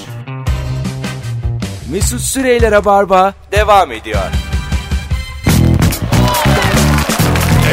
Mesut 1.91 2.21
Süreyler'e 2.21 2.85
barba 2.85 3.33
devam 3.51 3.91
ediyor. 3.91 4.23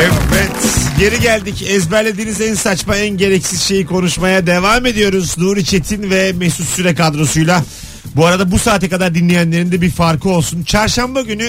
Evet 0.01 0.51
geri 0.99 1.21
geldik. 1.21 1.63
Ezberlediğiniz 1.63 2.41
en 2.41 2.55
saçma 2.55 2.97
en 2.97 3.17
gereksiz 3.17 3.61
şeyi 3.61 3.87
konuşmaya 3.87 4.47
devam 4.47 4.87
ediyoruz. 4.87 5.39
Nuri 5.39 5.65
Çetin 5.65 6.11
ve 6.11 6.33
Mesut 6.33 6.67
Süre 6.67 6.95
kadrosuyla. 6.95 7.65
Bu 8.17 8.27
arada 8.27 8.51
bu 8.51 8.59
saate 8.59 8.89
kadar 8.89 9.15
dinleyenlerin 9.15 9.73
de 9.73 9.81
bir 9.81 9.91
farkı 9.91 10.29
olsun. 10.29 10.63
Çarşamba 10.63 11.23
günü 11.23 11.49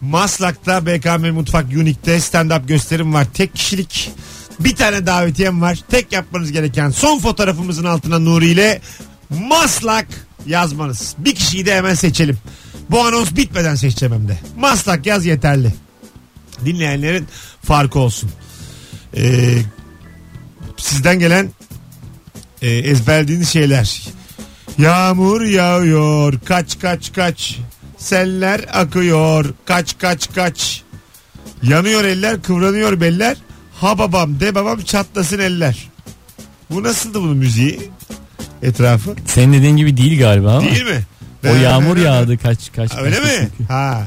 Maslak'ta 0.00 0.86
BKM 0.86 1.30
Mutfak 1.30 1.64
Unique'de 1.64 2.16
stand-up 2.16 2.66
gösterim 2.66 3.14
var. 3.14 3.26
Tek 3.34 3.54
kişilik 3.54 4.10
bir 4.60 4.76
tane 4.76 5.06
davetiyem 5.06 5.62
var. 5.62 5.78
Tek 5.90 6.12
yapmanız 6.12 6.52
gereken 6.52 6.90
son 6.90 7.18
fotoğrafımızın 7.18 7.84
altına 7.84 8.18
Nuri 8.18 8.46
ile 8.46 8.80
Maslak 9.30 10.06
yazmanız. 10.46 11.14
Bir 11.18 11.34
kişiyi 11.34 11.66
de 11.66 11.76
hemen 11.76 11.94
seçelim. 11.94 12.38
Bu 12.90 13.00
anons 13.00 13.30
bitmeden 13.36 13.74
seçeceğim 13.74 14.14
hem 14.14 14.28
de. 14.28 14.38
Maslak 14.56 15.06
yaz 15.06 15.26
yeterli 15.26 15.72
dinleyenlerin 16.64 17.26
farkı 17.62 17.98
olsun. 17.98 18.30
Ee, 19.16 19.58
sizden 20.76 21.18
gelen 21.18 21.50
e, 22.62 22.70
ezberlediğiniz 22.70 23.48
şeyler. 23.48 24.02
Yağmur 24.78 25.42
yağıyor. 25.42 26.34
Kaç 26.44 26.78
kaç 26.78 27.12
kaç. 27.12 27.58
Seller 27.98 28.60
akıyor. 28.72 29.54
Kaç 29.64 29.98
kaç 29.98 30.34
kaç. 30.34 30.82
Yanıyor 31.62 32.04
eller, 32.04 32.42
kıvranıyor 32.42 33.00
beller. 33.00 33.36
Ha 33.80 33.98
babam 33.98 34.40
de 34.40 34.54
babam 34.54 34.80
çatlasın 34.80 35.38
eller. 35.38 35.88
Bu 36.70 36.82
nasıldı 36.82 37.20
bunun 37.20 37.36
müziği? 37.36 37.90
Etrafı. 38.62 39.14
Senin 39.26 39.52
dediğin 39.52 39.76
gibi 39.76 39.96
değil 39.96 40.18
galiba 40.18 40.50
ama. 40.50 40.60
Değil 40.60 40.84
mi? 40.84 41.02
O 41.44 41.54
yağmur 41.54 41.96
yağdı 41.96 42.38
kaç 42.38 42.72
kaç. 42.72 42.92
Öyle 42.98 43.16
kaçta 43.16 43.40
mi? 43.42 43.48
çünkü. 43.58 43.72
Ha. 43.72 44.06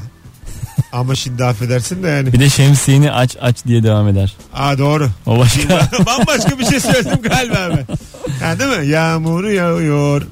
Ama 0.94 1.14
şimdi 1.14 1.44
affedersin 1.44 2.02
de 2.02 2.08
yani. 2.08 2.32
Bir 2.32 2.40
de 2.40 2.50
şemsiyeni 2.50 3.12
aç 3.12 3.36
aç 3.40 3.64
diye 3.66 3.82
devam 3.82 4.08
eder. 4.08 4.36
Aa 4.54 4.78
doğru. 4.78 5.10
O 5.26 5.38
başka. 5.38 5.88
Bambaşka 6.06 6.58
bir 6.58 6.64
şey 6.66 6.80
söyledim 6.80 7.22
galiba 7.22 7.68
ben. 7.70 7.86
Ha, 8.46 8.58
değil 8.58 8.78
mi? 8.80 8.86
Yağmur 8.86 9.44
yağıyor. 9.44 10.22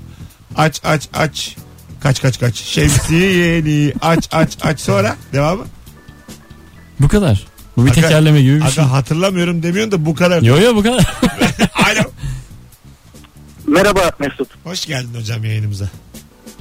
Aç 0.57 0.81
aç 0.85 1.09
aç. 1.15 1.57
Kaç 2.01 2.23
kaç 2.23 2.41
kaç. 2.41 2.57
Şemsiyeni 2.57 3.93
aç 4.03 4.29
aç 4.33 4.59
aç 4.63 4.81
sonra 4.81 5.17
devamı. 5.33 5.65
bu 7.01 7.09
kadar. 7.09 7.47
Bu 7.77 7.87
bir 7.87 7.91
Aga- 7.91 7.95
tekerleme 7.95 8.43
gibi 8.43 8.57
bir 8.57 8.61
Aga 8.63 8.71
şey. 8.71 8.85
hatırlamıyorum 8.85 9.63
demiyorsun 9.63 9.93
da 9.93 10.07
bu 10.07 10.15
kadar. 10.15 10.43
Yo 10.43 10.61
yo 10.61 10.75
bu 10.77 10.83
kadar. 10.83 10.99
Alo. 11.75 12.11
Merhaba 13.67 14.11
Mesut. 14.19 14.49
Hoş 14.65 14.87
geldin 14.87 15.19
hocam 15.21 15.45
yayınımıza. 15.45 15.89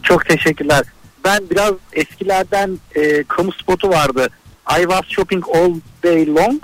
Çok 0.03 0.25
teşekkürler. 0.25 0.83
Ben 1.23 1.49
biraz 1.49 1.73
eskilerden 1.93 2.79
e, 2.95 3.23
kamu 3.23 3.51
spotu 3.51 3.89
vardı. 3.89 4.29
I 4.79 4.81
was 4.81 5.01
shopping 5.09 5.43
all 5.55 5.73
day 6.03 6.27
long. 6.27 6.61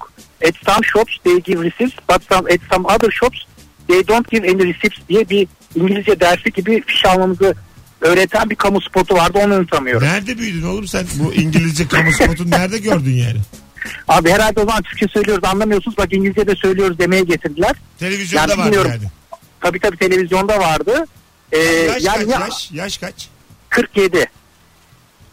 At 0.47 0.55
some 0.65 0.83
shops 0.83 1.13
they 1.23 1.41
give 1.41 1.63
receipts 1.63 1.97
but 2.09 2.23
some, 2.33 2.53
at 2.53 2.59
some 2.73 2.87
other 2.95 3.11
shops 3.11 3.39
they 3.87 4.07
don't 4.07 4.31
give 4.31 4.49
any 4.51 4.73
receipts 4.73 4.99
diye 5.09 5.29
bir 5.29 5.47
İngilizce 5.75 6.19
dersi 6.19 6.51
gibi 6.51 6.83
fiş 6.87 7.05
almamızı 7.05 7.55
öğreten 8.01 8.49
bir 8.49 8.55
kamu 8.55 8.81
spotu 8.81 9.15
vardı 9.15 9.39
onu 9.45 9.55
unutamıyorum. 9.55 10.07
Nerede 10.07 10.37
büyüdün 10.37 10.67
oğlum 10.67 10.87
sen? 10.87 11.05
Bu 11.19 11.33
İngilizce 11.33 11.87
kamu 11.87 12.11
spotunu 12.11 12.51
nerede 12.51 12.77
gördün 12.77 13.13
yani? 13.13 13.37
Abi 14.07 14.29
herhalde 14.29 14.59
o 14.59 14.65
zaman 14.65 14.81
Türkçe 14.81 15.07
söylüyoruz 15.07 15.43
anlamıyorsunuz 15.43 15.97
bak 15.97 16.13
İngilizce 16.13 16.47
de 16.47 16.55
söylüyoruz 16.55 16.99
demeye 16.99 17.23
getirdiler. 17.23 17.75
Televizyonda 17.99 18.51
Yani 18.51 18.59
vardı 18.61 18.89
yani. 18.89 19.11
Tabii 19.61 19.79
tabii 19.79 19.97
televizyonda 19.97 20.59
vardı. 20.59 21.05
Ee, 21.51 21.57
Yaş 21.57 22.03
yani 22.03 22.17
kaç 22.17 22.29
ya 22.29 22.39
yaş? 22.39 22.71
Yaş 22.71 22.97
kaç? 22.97 23.27
47. 23.69 24.25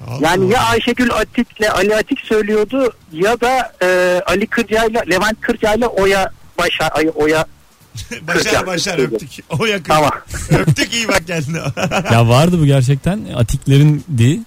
Allah 0.08 0.18
Yani 0.26 0.52
ya. 0.52 0.62
Ayşegül 0.62 1.10
Atik'le 1.12 1.70
Ali 1.74 1.96
Atik 1.96 2.20
söylüyordu 2.20 2.92
ya 3.12 3.40
da 3.40 3.72
e, 3.82 4.20
Ali 4.26 4.46
Kırca'yla 4.46 5.02
Levent 5.02 5.40
Kırca'yla 5.40 5.88
Oya 5.88 6.30
Başar 6.58 6.90
ay, 6.94 7.10
Oya 7.14 7.46
başar 8.22 8.66
başar 8.66 8.98
öptük. 8.98 9.30
O 9.60 9.66
yakın. 9.66 9.84
Tamam. 9.84 10.10
öptük 10.50 10.94
iyi 10.94 11.08
bak 11.08 11.22
kendine. 11.26 11.58
ya 12.12 12.28
vardı 12.28 12.60
bu 12.60 12.66
gerçekten. 12.66 13.20
Atiklerin 13.36 14.04
di. 14.18 14.40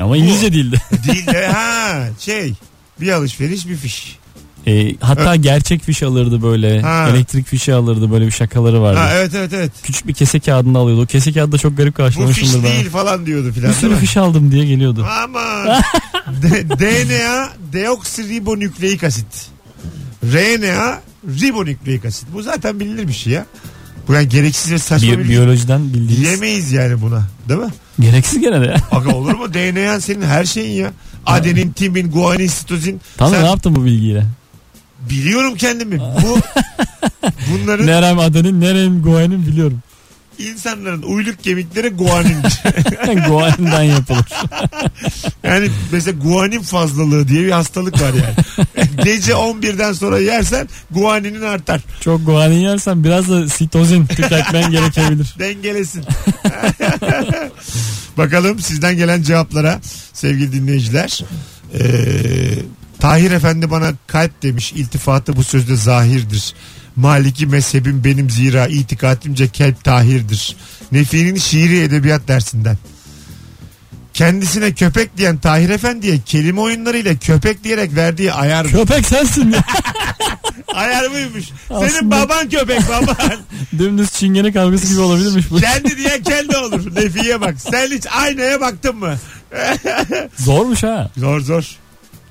Ama 0.00 0.16
İngilizce 0.16 0.52
değildi. 0.52 0.80
Değil 1.06 1.26
de 1.26 1.46
ha 1.46 2.08
şey 2.18 2.54
bir 3.00 3.12
alışveriş 3.12 3.68
bir 3.68 3.76
fiş. 3.76 4.18
E, 4.68 4.94
hatta 5.00 5.36
gerçek 5.36 5.82
fiş 5.82 6.02
alırdı 6.02 6.42
böyle. 6.42 6.80
Ha. 6.82 7.08
Elektrik 7.10 7.46
fişi 7.46 7.74
alırdı 7.74 8.10
böyle 8.12 8.26
bir 8.26 8.30
şakaları 8.30 8.82
vardı. 8.82 8.98
Ha, 8.98 9.10
evet 9.14 9.34
evet 9.34 9.52
evet. 9.52 9.72
Küçük 9.82 10.06
bir 10.08 10.14
kese 10.14 10.40
kağıdını 10.40 10.78
alıyordu. 10.78 11.02
O 11.02 11.06
kese 11.06 11.32
kağıdı 11.32 11.52
da 11.52 11.58
çok 11.58 11.76
garip 11.76 11.92
Bu 11.92 11.96
fiş 11.96 12.04
karşılamışımdır 12.16 12.64
ben. 12.68 12.72
değil 12.72 12.90
falan 12.90 13.26
diyordu 13.26 13.52
filan. 13.52 13.70
Bir 13.70 13.74
sürü 13.76 13.96
fiş 13.96 14.16
aldım 14.16 14.50
diye 14.52 14.64
geliyordu. 14.64 15.06
Aman. 15.24 15.82
D- 16.42 16.68
DNA 16.70 17.48
deoksiribonükleik 17.72 19.04
asit. 19.04 19.46
RNA 20.24 21.00
ribonükleik 21.40 22.04
asit. 22.04 22.28
Bu 22.32 22.42
zaten 22.42 22.80
bilinir 22.80 23.08
bir 23.08 23.12
şey 23.12 23.32
ya. 23.32 23.46
Bu 24.08 24.12
yani 24.14 24.28
gereksiz 24.28 24.72
ve 24.72 24.78
saçma 24.78 25.12
Bi- 25.12 25.18
bir 25.18 25.28
biyolojiden 25.28 25.84
bildiğiniz. 25.94 26.16
Diyemeyiz 26.16 26.72
yani 26.72 27.02
buna. 27.02 27.22
Değil 27.48 27.60
mi? 27.60 27.70
Gereksiz 28.00 28.40
gene 28.40 28.60
de. 28.60 28.74
Aga 28.90 29.10
olur 29.14 29.34
mu? 29.34 29.54
DNA 29.54 30.00
senin 30.00 30.22
her 30.22 30.44
şeyin 30.44 30.82
ya. 30.82 30.92
Adenin, 31.26 31.72
timin, 31.72 32.10
guanin, 32.10 32.46
sitozin. 32.46 33.00
Tamam 33.16 33.32
Sen- 33.34 33.42
ne 33.44 33.46
yaptın 33.48 33.76
bu 33.76 33.84
bilgiyle? 33.84 34.26
Biliyorum 35.10 35.54
kendimi. 35.56 35.98
Bu 36.00 36.38
bunların 37.52 37.86
Nerem 37.86 38.18
adenin 38.18 38.60
nerem 38.60 39.02
guanin 39.02 39.46
biliyorum. 39.46 39.78
insanların 40.38 41.02
uyluk 41.02 41.44
kemikleri 41.44 41.88
guanindir. 41.88 42.62
Guaninden 43.28 43.82
yapılır. 43.82 44.26
Yani 45.42 45.68
mesela 45.92 46.18
guanin 46.18 46.62
fazlalığı 46.62 47.28
diye 47.28 47.44
bir 47.44 47.50
hastalık 47.50 48.02
var 48.02 48.12
yani. 48.14 48.66
Gece 49.04 49.32
11'den 49.32 49.92
sonra 49.92 50.18
yersen 50.18 50.68
guaninin 50.90 51.42
artar. 51.42 51.80
Çok 52.00 52.26
guanin 52.26 52.58
yersen 52.58 53.04
biraz 53.04 53.28
da 53.30 53.48
sitozin 53.48 54.06
tüketmen 54.06 54.70
gerekebilir. 54.70 55.34
Dengelesin. 55.38 56.04
Bakalım 58.18 58.58
sizden 58.60 58.96
gelen 58.96 59.22
cevaplara 59.22 59.80
sevgili 60.12 60.52
dinleyiciler. 60.52 61.24
Ee, 61.74 61.84
Tahir 63.06 63.30
Efendi 63.30 63.70
bana 63.70 63.92
kalp 64.06 64.42
demiş. 64.42 64.72
İltifatı 64.72 65.36
bu 65.36 65.44
sözde 65.44 65.76
zahirdir. 65.76 66.54
Maliki 66.96 67.46
mezhebim 67.46 68.04
benim 68.04 68.30
zira 68.30 68.66
itikatimce 68.66 69.48
kelp 69.48 69.84
tahirdir. 69.84 70.56
Nefi'nin 70.92 71.36
şiiri 71.36 71.78
edebiyat 71.80 72.28
dersinden. 72.28 72.78
Kendisine 74.14 74.74
köpek 74.74 75.16
diyen 75.16 75.38
Tahir 75.38 75.70
Efendi'ye 75.70 76.20
kelime 76.26 76.60
oyunlarıyla 76.60 77.16
köpek 77.16 77.64
diyerek 77.64 77.94
verdiği 77.94 78.32
ayar 78.32 78.66
Köpek 78.66 79.06
sensin 79.06 79.52
ya. 79.52 79.64
ayar 80.74 81.12
buymuş. 81.12 81.44
Senin 81.68 81.80
Aslında- 81.86 82.10
baban 82.10 82.48
köpek 82.48 82.80
baban. 82.88 83.16
Dümdüz 83.78 84.12
çingene 84.12 84.52
kavgası 84.52 84.86
gibi 84.86 85.00
olabilirmiş 85.00 85.50
bu. 85.50 85.60
Kendi 85.60 85.96
diyen 85.96 86.22
kendi 86.22 86.56
olur. 86.56 86.94
Nefiye 86.94 87.40
bak. 87.40 87.54
Sen 87.70 87.90
hiç 87.90 88.04
aynaya 88.18 88.60
baktın 88.60 88.96
mı? 88.96 89.14
Zormuş 90.38 90.82
ha. 90.82 91.10
Zor 91.16 91.40
zor. 91.40 91.76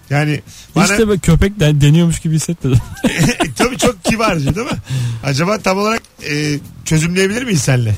Yani 0.10 0.42
bana 0.76 0.84
İşte 0.84 1.08
böyle 1.08 1.20
köpek 1.20 1.60
de 1.60 1.82
deniyormuş 1.82 2.20
gibi 2.20 2.36
hissetmedim. 2.36 2.80
tabii 3.56 3.78
çok 3.78 4.04
kibarca 4.04 4.56
değil 4.56 4.68
mi? 4.68 4.78
Acaba 5.24 5.58
tam 5.60 5.78
olarak 5.78 6.02
e, 6.30 6.60
çözümleyebilir 6.86 7.44
miyiz 7.44 7.62
senle? 7.62 7.96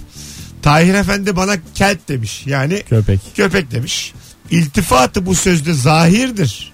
Tahir 0.62 0.94
Efendi 0.94 1.36
bana 1.36 1.56
kelp 1.76 2.08
demiş. 2.08 2.44
Yani 2.46 2.84
Köpek. 2.90 3.20
köpek 3.36 3.72
demiş. 3.72 4.14
İltifatı 4.52 5.26
bu 5.26 5.36
sözde 5.36 5.74
zahirdir. 5.74 6.74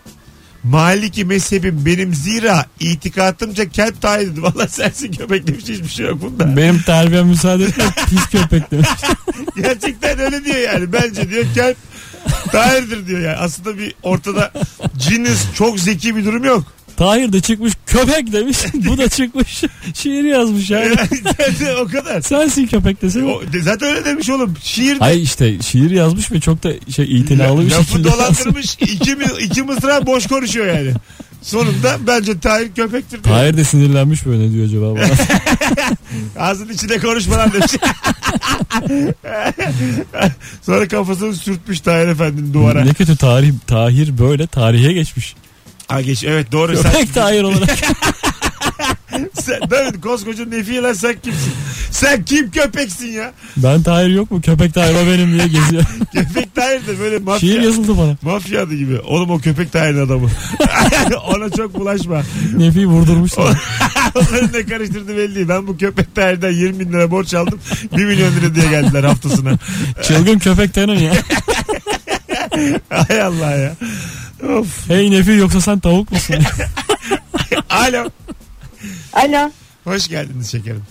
Maliki 0.64 1.26
mezhebim 1.26 1.86
benim 1.86 2.14
zira 2.14 2.66
itikatımca 2.80 3.70
kelp 3.70 4.02
tahirdir. 4.02 4.42
Valla 4.42 4.68
sensin 4.68 5.12
köpek 5.12 5.48
demiş 5.48 5.64
hiçbir 5.68 5.88
şey 5.88 6.06
yok 6.06 6.22
bunda. 6.22 6.58
Benim 6.58 6.82
terbiyem 6.82 7.28
müsaade 7.28 7.64
etmez 7.64 7.90
pis 8.10 8.26
köpek 8.42 8.72
demiş. 8.72 8.90
Gerçekten 9.56 10.20
öyle 10.20 10.46
diyor 10.46 10.58
yani. 10.58 10.94
Bence 10.94 11.30
diyor 11.30 11.46
kelp 11.56 11.78
tahirdir 12.52 13.08
diyor 13.08 13.20
yani. 13.20 13.38
Aslında 13.38 13.78
bir 13.78 13.96
ortada 14.04 14.52
ciniz 14.98 15.48
çok 15.56 15.80
zeki 15.80 16.16
bir 16.16 16.26
durum 16.26 16.44
yok. 16.44 16.64
Tahir 16.98 17.34
de 17.34 17.42
çıkmış 17.42 17.74
köpek 17.86 18.34
demiş. 18.34 18.58
Bu 18.74 18.98
da 18.98 19.10
çıkmış 19.10 19.64
şiir 19.94 20.24
yazmış 20.24 20.70
yani. 20.70 20.96
Yani 21.40 21.76
o 21.82 21.88
kadar. 21.88 22.22
Sensin 22.22 22.68
köpek 22.68 23.02
desene. 23.02 23.24
O, 23.24 23.42
zaten 23.62 23.90
öyle 23.90 24.06
demiş 24.06 24.30
oğlum. 24.30 24.54
Şiir 24.64 24.98
Ay 25.00 25.24
işte 25.24 25.62
şiir 25.62 25.92
yazmış 25.92 26.32
ve 26.32 26.40
çok 26.40 26.64
da 26.64 26.72
şey 26.96 27.06
itinalı 27.18 27.66
bir 27.66 27.72
lafı 27.72 27.84
şekilde 27.84 28.08
yazmış. 28.08 28.40
dolandırmış. 28.46 28.78
iki, 28.82 29.18
iki 29.42 29.64
mısra 29.64 30.06
boş 30.06 30.28
konuşuyor 30.28 30.68
yani. 30.68 30.94
Sonunda 31.44 31.98
bence 32.08 32.40
Tahir 32.40 32.74
köpektir 32.74 33.24
diyor. 33.24 33.36
Tahir 33.36 33.58
de 33.58 33.64
sinirlenmiş 33.64 34.26
böyle 34.26 34.52
diyor 34.52 34.66
acaba 34.66 34.96
bana. 34.96 35.08
Ağzının 36.50 36.74
içinde 36.74 37.00
konuşmadan 37.00 37.52
demiş. 37.54 37.72
Sonra 40.62 40.88
kafasını 40.88 41.36
sürtmüş 41.36 41.82
Tahir 41.82 42.08
Efendi'nin 42.08 42.54
duvara. 42.54 42.84
ne 42.84 42.94
kötü 42.94 43.16
tarih 43.16 43.54
Tahir 43.68 44.18
böyle 44.18 44.48
tarihe 44.48 44.94
geçmiş. 44.94 45.36
Ha 45.88 46.02
geç 46.02 46.24
evet 46.24 46.52
doğru. 46.52 46.78
Sen, 46.78 46.92
Köpek 46.92 47.14
Tahir 47.14 47.44
olarak. 47.44 47.70
sen, 49.34 49.60
mi? 49.94 50.02
koskoca 50.02 50.46
nefi 50.46 50.82
lan 50.82 50.94
sen 50.94 51.16
kimsin? 51.24 51.54
Sen 51.94 52.24
kim 52.26 52.52
köpeksin 52.52 53.08
ya? 53.08 53.34
ben 53.58 53.84
Tahir 53.84 54.08
yok 54.10 54.32
mu? 54.32 54.42
Köpek 54.42 54.74
Tahir 54.74 54.96
o 54.96 55.08
benim 55.08 55.34
diye 55.34 55.48
geziyor. 55.48 55.84
Köpek 56.14 56.56
Tahir 56.56 56.88
de 56.88 57.00
böyle 57.00 57.20
mafya. 57.20 57.40
şiir 57.50 57.62
yazıldı 57.62 57.98
bana. 57.98 58.18
Mafya 58.34 58.64
adı 58.64 58.76
gibi. 58.76 59.00
Oğlum 59.00 59.32
o 59.32 59.40
köpek 59.40 59.72
Tahir'in 59.72 60.06
adamı. 60.06 60.30
Ona 61.28 61.50
çok 61.50 61.76
bulaşma. 61.80 62.22
Nefi 62.58 62.88
vurdurmuşlar. 62.88 63.58
Onların 64.16 64.50
ne 64.54 64.66
karıştırdı 64.66 65.18
belli 65.18 65.36
değil. 65.36 65.48
Ben 65.50 65.68
bu 65.68 65.78
köpek 65.78 66.16
Tahir'den 66.16 66.52
20 66.52 66.80
bin 66.80 66.94
lira 66.94 67.12
borç 67.12 67.34
aldım. 67.34 67.60
1 67.98 68.06
milyon 68.06 68.36
lira 68.36 68.56
diye 68.56 68.68
geldiler 68.70 69.04
haftasına. 69.04 69.52
Çılgın 70.04 70.40
köpek 70.40 70.74
Tahir'in 70.74 71.00
ya. 71.00 71.14
Hay 72.90 73.22
Allah 73.22 73.52
ya. 73.52 73.76
Of. 74.60 74.88
Hey 74.88 75.12
Nefi 75.12 75.32
yoksa 75.32 75.62
sen 75.62 75.80
tavuk 75.80 76.12
musun? 76.12 76.36
Alo. 77.70 78.10
Alo. 79.14 79.52
Hoş 79.84 80.08
geldiniz 80.08 80.52
şekerim. 80.52 80.82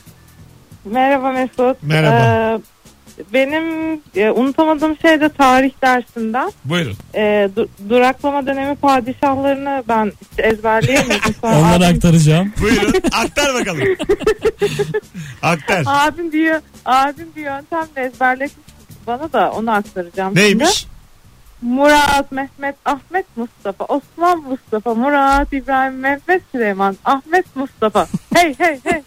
Merhaba 0.84 1.32
Mesut. 1.32 1.82
Merhaba. 1.82 2.16
Ee, 2.16 2.60
benim 3.32 3.92
e, 4.16 4.30
unutamadığım 4.30 4.96
şey 4.98 5.20
de 5.20 5.28
tarih 5.28 5.70
dersinden. 5.82 6.52
Buyurun. 6.64 6.94
E, 7.14 7.20
du- 7.56 7.68
duraklama 7.88 8.46
dönemi 8.46 8.76
padişahlarını 8.76 9.82
ben 9.88 10.12
işte 10.30 10.42
ezberleyemedim. 10.42 11.34
Sonra 11.40 11.58
Onları 11.58 11.84
abim, 11.86 11.96
aktaracağım. 11.96 12.52
Buyurun. 12.60 12.92
Aktar 13.12 13.54
bakalım. 13.54 13.82
Aktar. 15.42 15.82
abim 15.86 16.32
diyor, 16.32 16.60
abim 16.84 17.28
bir 17.36 17.42
yöntemle 17.42 18.08
ezberlemiş 18.12 18.52
bana 19.06 19.32
da 19.32 19.50
onu 19.52 19.70
aktaracağım. 19.72 20.28
şimdi. 20.36 20.40
Neymiş? 20.40 20.86
Murat, 21.62 22.32
Mehmet, 22.32 22.76
Ahmet, 22.84 23.26
Mustafa, 23.36 23.84
Osman, 23.84 24.38
Mustafa, 24.42 24.94
Murat, 24.94 25.52
İbrahim, 25.52 25.98
Mehmet, 25.98 26.42
Süleyman, 26.52 26.96
Ahmet, 27.04 27.56
Mustafa. 27.56 28.06
Hey 28.34 28.54
hey 28.58 28.78
hey. 28.84 29.02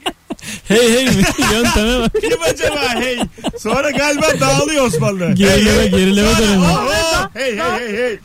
Hey 0.68 0.92
hey 0.94 1.06
mi? 1.06 1.24
Yönteme 1.54 2.00
bak. 2.02 2.12
Kim 2.22 2.42
acaba 2.42 2.90
hey? 2.96 3.20
Sonra 3.60 3.92
galiba 3.92 4.40
dağılıyor 4.40 4.86
Osmanlı. 4.88 5.34
Gerileme, 5.34 5.72
Hey, 5.78 5.82
hey. 5.82 5.90
gerileme 5.90 6.28
Sonra, 6.34 6.40
dönemi. 6.48 6.66
oh, 6.66 6.88
oh, 6.90 7.28
Hey 7.34 7.58
hey 7.58 7.80
hey 7.80 7.98
hey. 7.98 8.20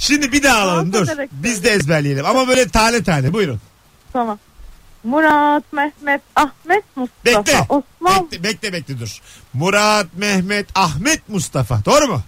Şimdi 0.00 0.32
bir 0.32 0.42
daha 0.42 0.58
alalım 0.58 0.92
dur. 0.92 1.06
Biz 1.32 1.64
de 1.64 1.70
ezberleyelim 1.70 2.26
ama 2.26 2.48
böyle 2.48 2.68
tane 2.68 3.02
tane 3.02 3.32
buyurun. 3.32 3.60
Tamam. 4.12 4.38
Murat, 5.04 5.62
Mehmet, 5.72 6.20
Ahmet, 6.36 6.84
Mustafa, 6.96 7.24
Bekle. 7.46 7.60
Osman. 7.68 8.30
Bekle, 8.32 8.42
bekle 8.42 8.72
bekle 8.72 9.00
dur. 9.00 9.18
Murat, 9.52 10.06
Mehmet, 10.16 10.66
Ahmet, 10.74 11.28
Mustafa. 11.28 11.80
Doğru 11.84 12.06
mu? 12.06 12.22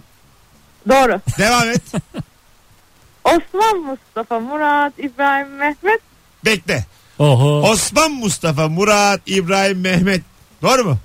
Doğru. 0.88 1.20
Devam 1.38 1.68
et. 1.70 1.82
Osman, 3.24 3.78
Mustafa, 3.80 4.40
Murat, 4.40 4.92
İbrahim, 4.98 5.48
Mehmet. 5.56 6.00
Bekle. 6.44 6.86
Oho. 7.18 7.62
Osman, 7.70 8.12
Mustafa, 8.12 8.68
Murat, 8.68 9.20
İbrahim, 9.26 9.80
Mehmet. 9.80 10.22
Doğru 10.62 10.84
mu? 10.84 10.98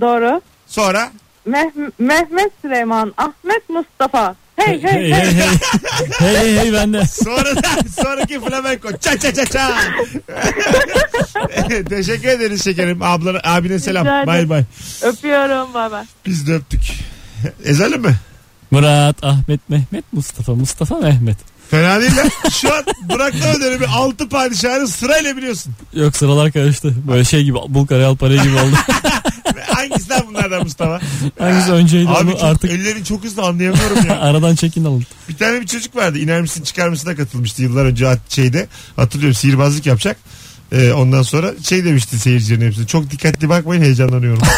Doğru. 0.00 0.40
Sonra 0.66 1.10
Meh- 1.48 1.92
Mehmet, 1.98 2.52
Süleyman, 2.62 3.14
Ahmet, 3.16 3.68
Mustafa. 3.68 4.34
Hey 4.56 4.82
hey 4.82 4.92
Hey 4.92 5.12
hey. 5.12 5.12
hey 5.12 5.34
hey. 5.34 5.48
Hey 6.18 6.36
hey 6.36 6.56
hey 6.58 6.72
bende. 6.72 7.04
sonra 7.06 7.56
da 7.56 7.68
sonraki 8.02 8.40
flamenko. 8.40 8.88
Ça 8.88 9.18
ça 9.18 9.32
ça 9.34 9.46
ça. 9.46 9.74
Teşekkür 11.88 12.28
ederiz 12.28 12.64
şekerim. 12.64 13.02
Ablana, 13.02 13.40
abine 13.44 13.78
selam. 13.78 14.06
Bay 14.26 14.48
bay. 14.48 14.64
Öpüyorum 15.02 15.74
baba. 15.74 16.04
Biz 16.26 16.46
de 16.46 16.54
öptük. 16.54 16.80
Ezelim 17.64 18.00
mi? 18.02 18.14
Murat, 18.70 19.24
Ahmet, 19.24 19.60
Mehmet, 19.68 20.04
Mustafa, 20.12 20.54
Mustafa, 20.54 20.94
Mehmet. 20.98 21.36
Fena 21.70 22.00
değil 22.00 22.16
lan. 22.16 22.30
Şu 22.50 22.74
an 22.74 22.84
bıraklama 23.14 23.60
dönemi 23.60 23.86
6 23.86 24.28
padişahını 24.28 24.88
sırayla 24.88 25.36
biliyorsun. 25.36 25.72
Yok 25.94 26.16
sıralar 26.16 26.52
karıştı. 26.52 26.94
Böyle 27.08 27.24
şey 27.24 27.44
gibi 27.44 27.58
Bulgar 27.68 27.98
Real 27.98 28.16
Parayı 28.16 28.42
gibi 28.42 28.54
oldu. 28.54 28.76
Hangisinden 29.66 30.22
bunlardan 30.28 30.62
Mustafa? 30.62 31.00
Hangisi 31.38 31.72
önceydi 31.72 32.08
Abi 32.08 32.24
onu 32.24 32.32
çok, 32.32 32.42
artık 32.44 32.70
ellerin 32.70 33.04
çok 33.04 33.24
hızlı 33.24 33.42
anlayamıyorum 33.42 34.06
ya. 34.08 34.20
aradan 34.20 34.54
çekin 34.54 34.84
alın. 34.84 35.04
Bir 35.28 35.36
tane 35.36 35.60
bir 35.60 35.66
çocuk 35.66 35.96
vardı. 35.96 36.18
İner 36.18 36.40
misin 36.40 36.62
çıkar 36.62 36.88
mısına 36.88 37.16
katılmıştı 37.16 37.62
yıllar 37.62 37.84
önce 37.84 38.16
şeyde. 38.28 38.66
Hatırlıyorum 38.96 39.34
sihirbazlık 39.34 39.86
yapacak. 39.86 40.16
Ee, 40.72 40.92
ondan 40.92 41.22
sonra 41.22 41.50
şey 41.62 41.84
demişti 41.84 42.18
seyircilerin 42.18 42.66
hepsine. 42.66 42.86
Çok 42.86 43.10
dikkatli 43.10 43.48
bakmayın 43.48 43.82
heyecanlanıyorum. 43.82 44.42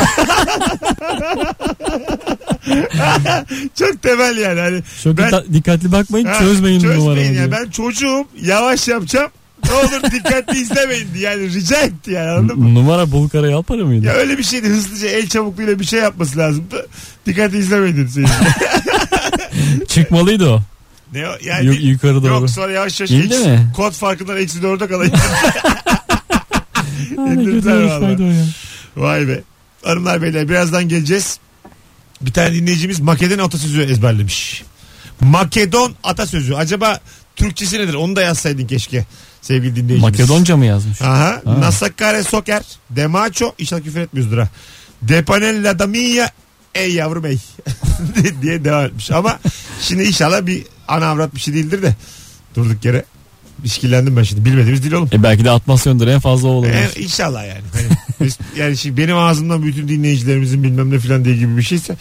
çok 3.78 4.02
temel 4.02 4.36
yani. 4.36 4.60
Hani 4.60 4.82
Çok 5.04 5.18
Ben- 5.18 5.26
dikkat- 5.26 5.52
dikkatli 5.52 5.92
bakmayın 5.92 6.26
Ha, 6.26 6.38
çözmeyin 6.38 6.80
çözmeyin 6.80 7.00
numaramı 7.00 7.32
diyor. 7.34 7.52
Ben 7.52 7.70
çocuğum 7.70 8.24
yavaş 8.42 8.88
yapacağım. 8.88 9.30
ne 9.64 9.72
olur 9.72 10.10
dikkatli 10.12 10.58
izlemeyin 10.60 11.08
diye 11.14 11.30
yani 11.30 11.54
rica 11.54 11.76
etti 11.76 12.10
yani 12.10 12.30
anladın 12.30 12.58
mı? 12.58 12.74
Numara 12.74 13.12
bul 13.12 13.28
kara 13.28 13.50
yal 13.50 13.62
para 13.62 13.84
mıydı? 13.84 14.06
Ya 14.06 14.12
öyle 14.12 14.38
bir 14.38 14.42
şeydi 14.42 14.68
hızlıca 14.68 15.08
el 15.08 15.28
çabukluğuyla 15.28 15.78
bir 15.80 15.84
şey 15.84 16.00
yapması 16.00 16.38
lazımdı. 16.38 16.86
Dikkatli 17.26 17.58
izlemeyin 17.58 17.96
dedi. 17.96 18.10
Çıkmalıydı 19.88 20.48
o. 20.50 20.60
Ne 21.14 21.28
o? 21.28 21.32
Yani 21.44 21.66
Yu- 21.66 21.88
yukarı 21.90 22.14
doğru. 22.22 22.26
Yok 22.26 22.50
sonra 22.50 22.72
yavaş 22.72 23.00
yavaş 23.00 23.10
İndi 23.10 23.38
mi? 23.38 23.72
kod 23.76 23.92
farkından 23.92 24.36
eksi 24.36 24.62
dörde 24.62 24.84
ne 24.86 24.96
İndirdiler 27.32 27.82
ya. 27.82 28.00
Vay 28.96 29.28
be. 29.28 29.40
Hanımlar 29.84 30.22
beyler 30.22 30.48
birazdan 30.48 30.88
geleceğiz. 30.88 31.38
Bir 32.20 32.32
tane 32.32 32.54
dinleyicimiz 32.54 33.00
Makedon 33.00 33.38
atasözü 33.38 33.82
ezberlemiş. 33.82 34.64
Makedon 35.20 35.94
atasözü. 36.04 36.54
Acaba 36.54 37.00
Türkçesi 37.36 37.78
nedir? 37.78 37.94
Onu 37.94 38.16
da 38.16 38.22
yazsaydın 38.22 38.66
keşke 38.66 39.04
sevgili 39.42 39.76
dinleyicimiz. 39.76 40.02
Makedonca 40.02 40.56
mı 40.56 40.66
yazmış? 40.66 41.02
Aha. 41.02 41.42
Ha. 41.44 41.60
Nasakare 41.60 42.22
soker. 42.22 42.62
Demacho. 42.90 43.54
İnşallah 43.58 43.82
küfür 43.82 44.00
etmiyoruzdur 44.00 44.38
ha. 44.38 44.48
Depanella 45.02 45.78
da 45.78 45.86
mia. 45.86 46.28
Ey 46.74 46.92
yavrum 46.92 47.26
ey. 47.26 47.38
diye 48.42 48.64
devam 48.64 48.84
etmiş. 48.84 49.10
Ama 49.10 49.38
şimdi 49.80 50.02
inşallah 50.02 50.46
bir 50.46 50.64
ana 50.88 51.06
avrat 51.06 51.34
bir 51.34 51.40
şey 51.40 51.54
değildir 51.54 51.82
de. 51.82 51.94
Durduk 52.54 52.84
yere. 52.84 53.04
İşkillendim 53.64 54.16
ben 54.16 54.22
şimdi. 54.22 54.44
Bilmediğimiz 54.44 54.82
dil 54.82 54.92
oğlum. 54.92 55.08
E 55.12 55.22
belki 55.22 55.44
de 55.44 55.50
atmasyondur 55.50 56.08
en 56.08 56.20
fazla 56.20 56.48
o 56.48 56.50
olabilir. 56.50 56.96
E, 56.96 57.00
inşallah 57.00 57.46
yani. 57.46 57.62
Hani, 57.72 57.86
biz- 58.20 58.38
yani 58.58 58.76
şimdi 58.76 58.96
benim 58.96 59.16
ağzımdan 59.16 59.62
bütün 59.66 59.88
dinleyicilerimizin 59.88 60.62
bilmem 60.62 60.90
ne 60.90 60.98
filan 60.98 61.24
diye 61.24 61.36
gibi 61.36 61.56
bir 61.56 61.62
şeyse. 61.62 61.96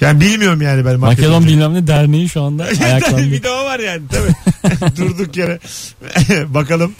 Yani 0.00 0.20
bilmiyorum 0.20 0.62
yani 0.62 0.84
ben. 0.84 0.98
Makedon 1.00 1.46
bilmem 1.46 1.74
ne 1.74 1.86
derneği 1.86 2.28
şu 2.28 2.42
anda 2.42 2.64
ayaklandı. 2.84 3.32
bir 3.32 3.44
o 3.44 3.64
var 3.64 3.78
yani 3.78 4.02
tabii. 4.12 4.96
Durduk 4.96 5.36
yere. 5.36 5.58
Bakalım 6.54 6.92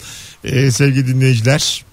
e, 0.43 0.71
sevgili 0.71 1.07
dinleyiciler. 1.07 1.83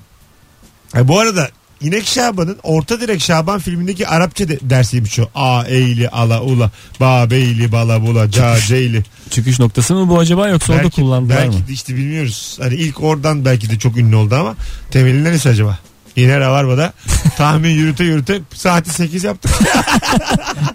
E, 0.96 1.08
bu 1.08 1.20
arada 1.20 1.48
İnek 1.80 2.06
Şaban'ın 2.06 2.56
Orta 2.62 3.00
Direk 3.00 3.20
Şaban 3.22 3.58
filmindeki 3.60 4.08
Arapça 4.08 4.48
de, 4.48 4.58
dersiymiş 4.62 5.18
o. 5.18 5.28
A, 5.34 5.64
eğli, 5.68 6.08
ala, 6.08 6.42
ula, 6.42 6.70
ba, 7.00 7.30
beyli, 7.30 7.72
bala, 7.72 8.02
bula, 8.02 8.30
ca, 8.30 8.60
ceyli. 8.60 9.02
Çıkış 9.30 9.58
noktası 9.60 9.94
mı 9.94 10.08
bu 10.08 10.18
acaba 10.18 10.48
yoksa 10.48 10.72
orada 10.72 10.90
kullandılar 10.90 11.36
belki 11.38 11.58
mı? 11.58 11.68
de 11.68 11.72
işte 11.72 11.94
bilmiyoruz. 11.96 12.58
Hani 12.62 12.74
ilk 12.74 13.02
oradan 13.02 13.44
belki 13.44 13.70
de 13.70 13.78
çok 13.78 13.96
ünlü 13.96 14.16
oldu 14.16 14.34
ama 14.34 14.54
temeli 14.90 15.24
neresi 15.24 15.48
acaba? 15.48 15.78
Yine 16.16 16.40
Rabarba'da 16.40 16.92
tahmin 17.36 17.70
yürüte 17.70 18.04
yürüte 18.04 18.40
saati 18.54 18.90
8 18.90 19.24
yaptık. 19.24 19.50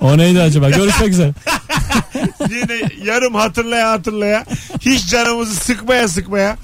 O 0.01 0.17
neydi 0.17 0.41
acaba? 0.41 0.69
Görüşmek 0.69 1.09
üzere. 1.09 1.33
Yine 2.49 3.05
yarım 3.05 3.35
hatırlaya 3.35 3.91
hatırlaya 3.91 4.45
hiç 4.81 5.09
canımızı 5.09 5.55
sıkmaya 5.55 6.07
sıkmaya. 6.07 6.57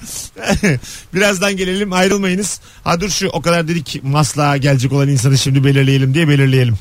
Birazdan 1.14 1.58
gelelim 1.58 1.94
ayrılmayınız. 1.94 2.60
Ha 2.84 3.02
dur 3.02 3.10
şu 3.10 3.28
o 3.28 3.42
kadar 3.42 3.68
dedik 3.68 4.04
maslağa 4.04 4.58
gelecek 4.58 4.94
olan 4.94 5.08
insanı 5.08 5.38
şimdi 5.38 5.64
belirleyelim 5.64 6.14
diye 6.14 6.28
belirleyelim. 6.28 6.78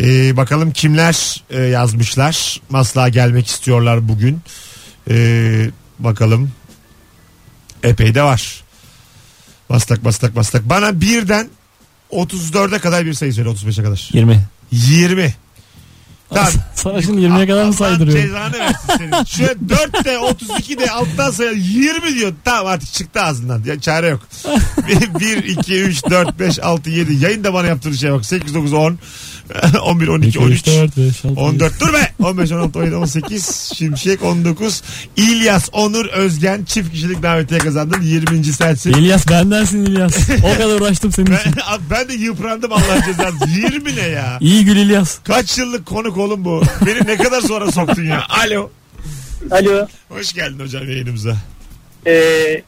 Ee, 0.00 0.36
bakalım 0.36 0.70
kimler 0.70 1.44
e, 1.50 1.60
yazmışlar. 1.60 2.60
Maslağa 2.70 3.08
gelmek 3.08 3.46
istiyorlar 3.46 4.08
bugün. 4.08 4.40
Ee, 5.10 5.70
bakalım. 5.98 6.52
Epey 7.82 8.14
de 8.14 8.22
var. 8.22 8.61
Maslak 9.72 10.02
maslak 10.02 10.36
maslak. 10.36 10.68
Bana 10.68 11.00
birden 11.00 11.48
34'e 12.10 12.78
kadar 12.78 13.06
bir 13.06 13.14
sayı 13.14 13.32
söyle 13.34 13.48
35'e 13.48 13.84
kadar. 13.84 14.10
20. 14.12 14.44
20. 14.72 15.34
Tamam. 16.30 16.50
Sana 16.74 17.02
şimdi 17.02 17.20
20'ye 17.20 17.46
kadar 17.46 17.64
mı 17.64 17.72
saydırıyor? 17.72 18.22
cezanı 18.22 18.58
versin 18.58 18.88
senin. 18.98 19.24
Şu 19.24 19.68
4 19.68 20.04
de 20.04 20.18
32 20.18 20.78
de 20.78 20.90
alttan 20.90 21.30
sayı 21.30 21.58
20 21.58 22.14
diyor. 22.14 22.32
Tamam 22.44 22.66
artık 22.66 22.92
çıktı 22.92 23.22
ağzından. 23.22 23.62
Ya 23.64 23.80
çare 23.80 24.08
yok. 24.08 24.20
1, 25.20 25.44
2, 25.44 25.82
3, 25.82 26.04
4, 26.10 26.38
5, 26.38 26.58
6, 26.58 26.90
7. 26.90 27.24
Yayın 27.24 27.44
da 27.44 27.54
bana 27.54 27.66
yaptığı 27.66 27.94
şeye 27.94 28.12
bak. 28.12 28.26
8, 28.26 28.54
9, 28.54 28.72
10, 28.72 28.98
11, 29.82 30.08
12, 30.08 30.28
2, 30.28 30.38
13. 30.38 30.52
3, 30.58 30.66
4, 30.66 30.96
5, 30.96 31.24
6, 31.24 31.40
14 31.40 31.80
dur 31.80 31.92
be 31.92 32.12
15 32.22 32.52
16 32.52 32.78
17 32.78 32.96
18 32.96 33.72
Şimşek 33.76 34.22
19 34.22 34.82
İlyas 35.16 35.68
Onur 35.72 36.06
Özgen 36.06 36.64
çift 36.64 36.90
kişilik 36.92 37.22
davetiye 37.22 37.60
kazandın 37.60 38.02
20. 38.02 38.44
sensin. 38.44 38.92
İlyas 38.92 39.28
bendensin 39.28 39.84
İlyas. 39.86 40.16
O 40.54 40.58
kadar 40.58 40.80
uğraştım 40.80 41.12
senin 41.12 41.26
için. 41.36 41.52
Ben, 41.56 41.80
ben 41.90 42.08
de 42.08 42.14
yıprandım 42.14 42.72
Allah 42.72 43.04
cezası 43.06 43.50
20 43.72 43.96
ne 43.96 44.00
ya 44.08 44.38
İyi 44.40 44.64
gül 44.64 44.76
İlyas. 44.76 45.18
Kaç 45.24 45.58
yıllık 45.58 45.86
konuk 45.86 46.16
oğlum 46.16 46.44
bu 46.44 46.62
Beni 46.86 47.06
ne 47.06 47.16
kadar 47.16 47.40
sonra 47.40 47.72
soktun 47.72 48.02
ya 48.04 48.24
Alo 48.28 48.70
Alo. 49.50 49.86
Hoş 50.08 50.32
geldin 50.32 50.58
hocam 50.64 50.90
yayınımıza 50.90 51.36
Ee, 52.06 52.62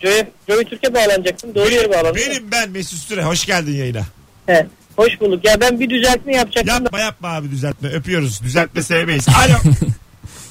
Joey, 0.00 0.24
Joey 0.48 0.64
Türkiye 0.64 0.94
bağlanacaktım. 0.94 1.54
Doğru 1.54 1.70
yere 1.70 1.90
bağlandım. 1.90 2.16
Benim 2.16 2.50
ben 2.52 2.70
Mesut 2.70 2.98
Süre 2.98 3.22
hoş 3.24 3.46
geldin 3.46 3.76
yayına 3.76 4.02
He. 4.46 4.66
Hoş 4.96 5.20
bulduk. 5.20 5.44
Ya 5.44 5.60
ben 5.60 5.80
bir 5.80 5.90
düzeltme 5.90 6.34
yapacaktım 6.36 6.68
da. 6.68 6.82
Yapma 6.84 7.00
yapma 7.00 7.28
abi 7.28 7.50
düzeltme 7.50 7.88
öpüyoruz 7.88 8.42
düzeltme 8.42 8.82
sevmeyiz 8.82 9.26
Alo 9.28 9.56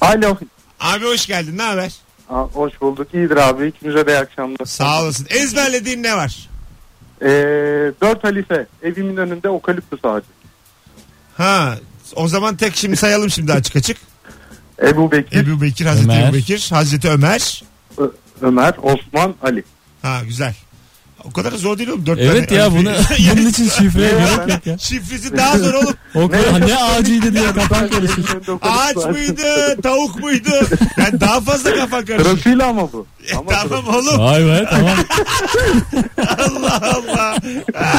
Alo. 0.00 0.36
Abi 0.80 1.04
hoş 1.04 1.26
geldin 1.26 1.58
ne 1.58 1.62
haber 1.62 1.92
Aa, 2.30 2.42
hoş 2.42 2.80
bulduk. 2.80 3.08
İyidir 3.14 3.36
abi. 3.36 3.66
İkinize 3.66 4.06
de 4.06 4.12
iyi 4.12 4.18
akşamlar. 4.18 4.64
Sağ 4.64 5.02
olasın 5.02 5.26
ezberlediğin 5.30 6.02
ne 6.02 6.16
var 6.16 6.48
Ee, 7.22 7.26
dört 8.02 8.24
halife. 8.24 8.66
Evimin 8.82 9.16
önünde 9.16 9.48
okaliptüs 9.48 10.04
ağacı. 10.04 10.26
Ha 11.36 11.78
o 12.16 12.28
zaman 12.28 12.56
tek 12.56 12.76
şimdi 12.76 12.96
sayalım 12.96 13.30
şimdi 13.30 13.52
açık 13.52 13.76
açık 13.76 13.96
Ebu 14.82 15.12
Bekir, 15.12 15.36
Ebu 15.46 15.60
Bekir 15.60 15.86
Hazreti 15.86 16.10
Ömer. 16.10 16.28
Ebu 16.28 16.34
Bekir 16.36 16.66
Hazreti 16.70 17.08
Ömer 17.10 17.64
Ö- 17.98 18.10
Ömer, 18.42 18.74
Osman, 18.82 19.34
Ali. 19.42 19.64
Ha 20.02 20.20
güzel. 20.24 20.54
O 21.30 21.32
kadar 21.32 21.52
da 21.52 21.56
zor 21.58 21.78
değil 21.78 21.88
oğlum. 21.88 22.06
Dört 22.06 22.18
Evet 22.20 22.48
tane 22.48 22.60
ya 22.60 22.72
bunu 22.72 22.92
bunun 23.36 23.46
için 23.50 23.68
şifreye 23.68 24.10
gerek 24.10 24.48
yok 24.48 24.66
ya. 24.66 24.78
Şifresi 24.78 25.36
daha 25.36 25.58
zor 25.58 25.74
oğlum. 25.74 25.94
O 26.14 26.28
kadar 26.28 26.60
ne 26.68 26.76
ağacıydı 26.76 27.32
diye 27.32 27.52
kafan 27.52 27.88
karışır. 27.88 28.24
Ağaç 28.62 28.96
mıydı, 28.96 29.80
tavuk 29.82 30.20
muydu? 30.20 30.50
Yani 30.98 31.20
daha 31.20 31.40
fazla 31.40 31.74
kafan 31.74 32.04
karışır. 32.04 32.30
Sırasıyla 32.30 32.66
ama 32.66 32.92
bu. 32.92 33.06
Ama 33.38 33.50
tamam 33.50 33.94
oğlum. 33.94 34.18
Vay 34.18 34.44
be 34.46 34.66
tamam. 34.70 34.96
Allah 36.38 36.80
Allah. 36.82 37.36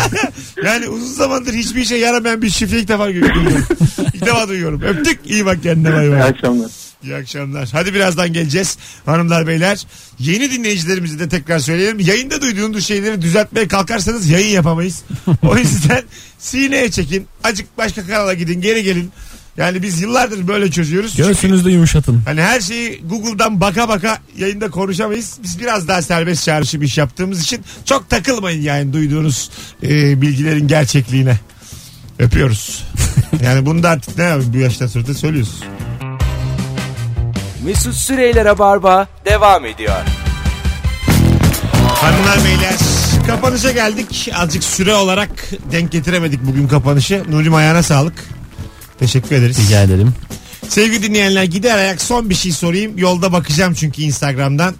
yani 0.63 0.87
uzun 0.89 1.13
zamandır 1.13 1.53
hiçbir 1.53 1.81
işe 1.81 1.95
yaramayan 1.95 2.41
bir 2.41 2.49
şifre 2.49 2.79
ilk 2.79 2.87
defa 2.87 3.11
görüyorum. 3.11 3.65
ilk 4.13 4.25
defa 4.25 4.47
duyuyorum. 4.47 4.81
Öptük. 4.81 5.19
İyi 5.25 5.45
bak 5.45 5.63
kendine 5.63 5.93
bay 5.95 6.07
İyi 6.07 6.11
bay. 6.11 6.21
akşamlar. 6.21 6.71
İyi 7.07 7.15
akşamlar. 7.15 7.69
Hadi 7.71 7.93
birazdan 7.93 8.33
geleceğiz. 8.33 8.77
Hanımlar 9.05 9.47
beyler. 9.47 9.85
Yeni 10.19 10.51
dinleyicilerimizi 10.51 11.19
de 11.19 11.29
tekrar 11.29 11.59
söyleyelim. 11.59 11.99
Yayında 11.99 12.41
duyduğunuz 12.41 12.85
şeyleri 12.85 13.21
düzeltmeye 13.21 13.67
kalkarsanız 13.67 14.29
yayın 14.29 14.53
yapamayız. 14.55 15.03
O 15.43 15.57
yüzden 15.57 16.03
sineye 16.39 16.91
çekin. 16.91 17.27
Acık 17.43 17.77
başka 17.77 18.07
kanala 18.07 18.33
gidin 18.33 18.61
geri 18.61 18.83
gelin. 18.83 19.11
Yani 19.57 19.83
biz 19.83 20.01
yıllardır 20.01 20.47
böyle 20.47 20.71
çözüyoruz. 20.71 21.15
Göğsünüzde 21.15 21.71
yumuşatın. 21.71 22.21
Hani 22.25 22.41
her 22.41 22.61
şeyi 22.61 23.01
Google'dan 23.07 23.61
baka 23.61 23.89
baka 23.89 24.17
yayında 24.37 24.69
konuşamayız. 24.69 25.37
Biz 25.43 25.59
biraz 25.59 25.87
daha 25.87 26.01
serbest 26.01 26.43
çağrışım 26.43 26.81
iş 26.81 26.97
yaptığımız 26.97 27.41
için 27.41 27.61
çok 27.85 28.09
takılmayın 28.09 28.61
yani 28.61 28.93
duyduğunuz 28.93 29.49
e, 29.83 30.21
bilgilerin 30.21 30.67
gerçekliğine. 30.67 31.39
Öpüyoruz. 32.19 32.83
yani 33.43 33.65
bunu 33.65 33.83
da 33.83 33.89
artık 33.89 34.17
ne 34.17 34.23
yapayım 34.23 34.53
bu 34.53 34.57
yaştan 34.57 34.87
sonra 34.87 35.07
da 35.07 35.13
söylüyoruz. 35.13 35.63
Mesut 37.63 37.93
Süreyler'e 37.93 38.59
barba 38.59 39.07
devam 39.25 39.65
ediyor. 39.65 39.95
Hanımlar 41.87 42.37
beyler 42.45 42.75
kapanışa 43.27 43.71
geldik. 43.71 44.29
Azıcık 44.35 44.63
süre 44.63 44.93
olarak 44.93 45.29
denk 45.71 45.91
getiremedik 45.91 46.43
bugün 46.43 46.67
kapanışı. 46.67 47.23
Nuri'm 47.29 47.55
ayağına 47.55 47.83
sağlık. 47.83 48.13
Teşekkür 48.99 49.35
ederiz. 49.35 49.59
Rica 49.59 49.83
ederim. 49.83 50.13
Sevgili 50.69 51.03
dinleyenler 51.03 51.43
gider 51.43 51.77
ayak 51.77 52.01
son 52.01 52.29
bir 52.29 52.35
şey 52.35 52.51
sorayım. 52.51 52.97
Yolda 52.97 53.31
bakacağım 53.33 53.73
çünkü 53.73 54.01
Instagram'dan. 54.01 54.75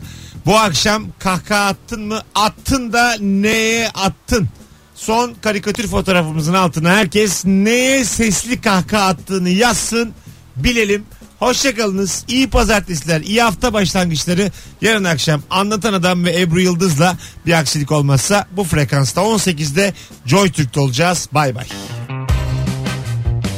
Bu 0.46 0.58
akşam 0.58 1.06
kahkaha 1.20 1.66
attın 1.66 2.02
mı? 2.02 2.22
Attın 2.36 2.94
da 2.94 3.16
neye 3.20 3.90
attın? 3.90 4.48
Son 4.96 5.34
karikatür 5.42 5.88
fotoğrafımızın 5.88 6.54
altına 6.54 6.90
herkes 6.90 7.46
neye 7.46 8.06
sesli 8.06 8.62
kahkaha 8.62 9.08
attığını 9.08 9.50
yazsın. 9.50 10.12
Bilelim. 10.56 11.04
Hoşçakalınız. 11.40 12.26
İyi 12.28 12.50
pazartesiler. 12.50 13.22
iyi 13.22 13.42
hafta 13.42 13.74
başlangıçları. 13.74 14.52
Yarın 14.82 15.04
akşam 15.04 15.42
Anlatan 15.50 15.94
Adam 15.94 16.26
ve 16.26 16.42
Ebru 16.42 16.60
Yıldız'la 16.60 17.18
bir 17.46 17.54
aksilik 17.54 17.92
olmazsa 17.92 18.48
bu 18.52 18.64
frekansta 18.64 19.22
18'de 19.22 19.94
Joy 20.26 20.52
Türk'te 20.52 20.80
olacağız. 20.80 21.30
Bay 21.32 21.56
bay. 21.56 21.66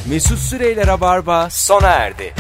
Mesut 0.10 0.40
Süreyler'e 0.40 1.02
barba 1.02 1.50
sona 1.50 1.88
erdi. 1.88 2.34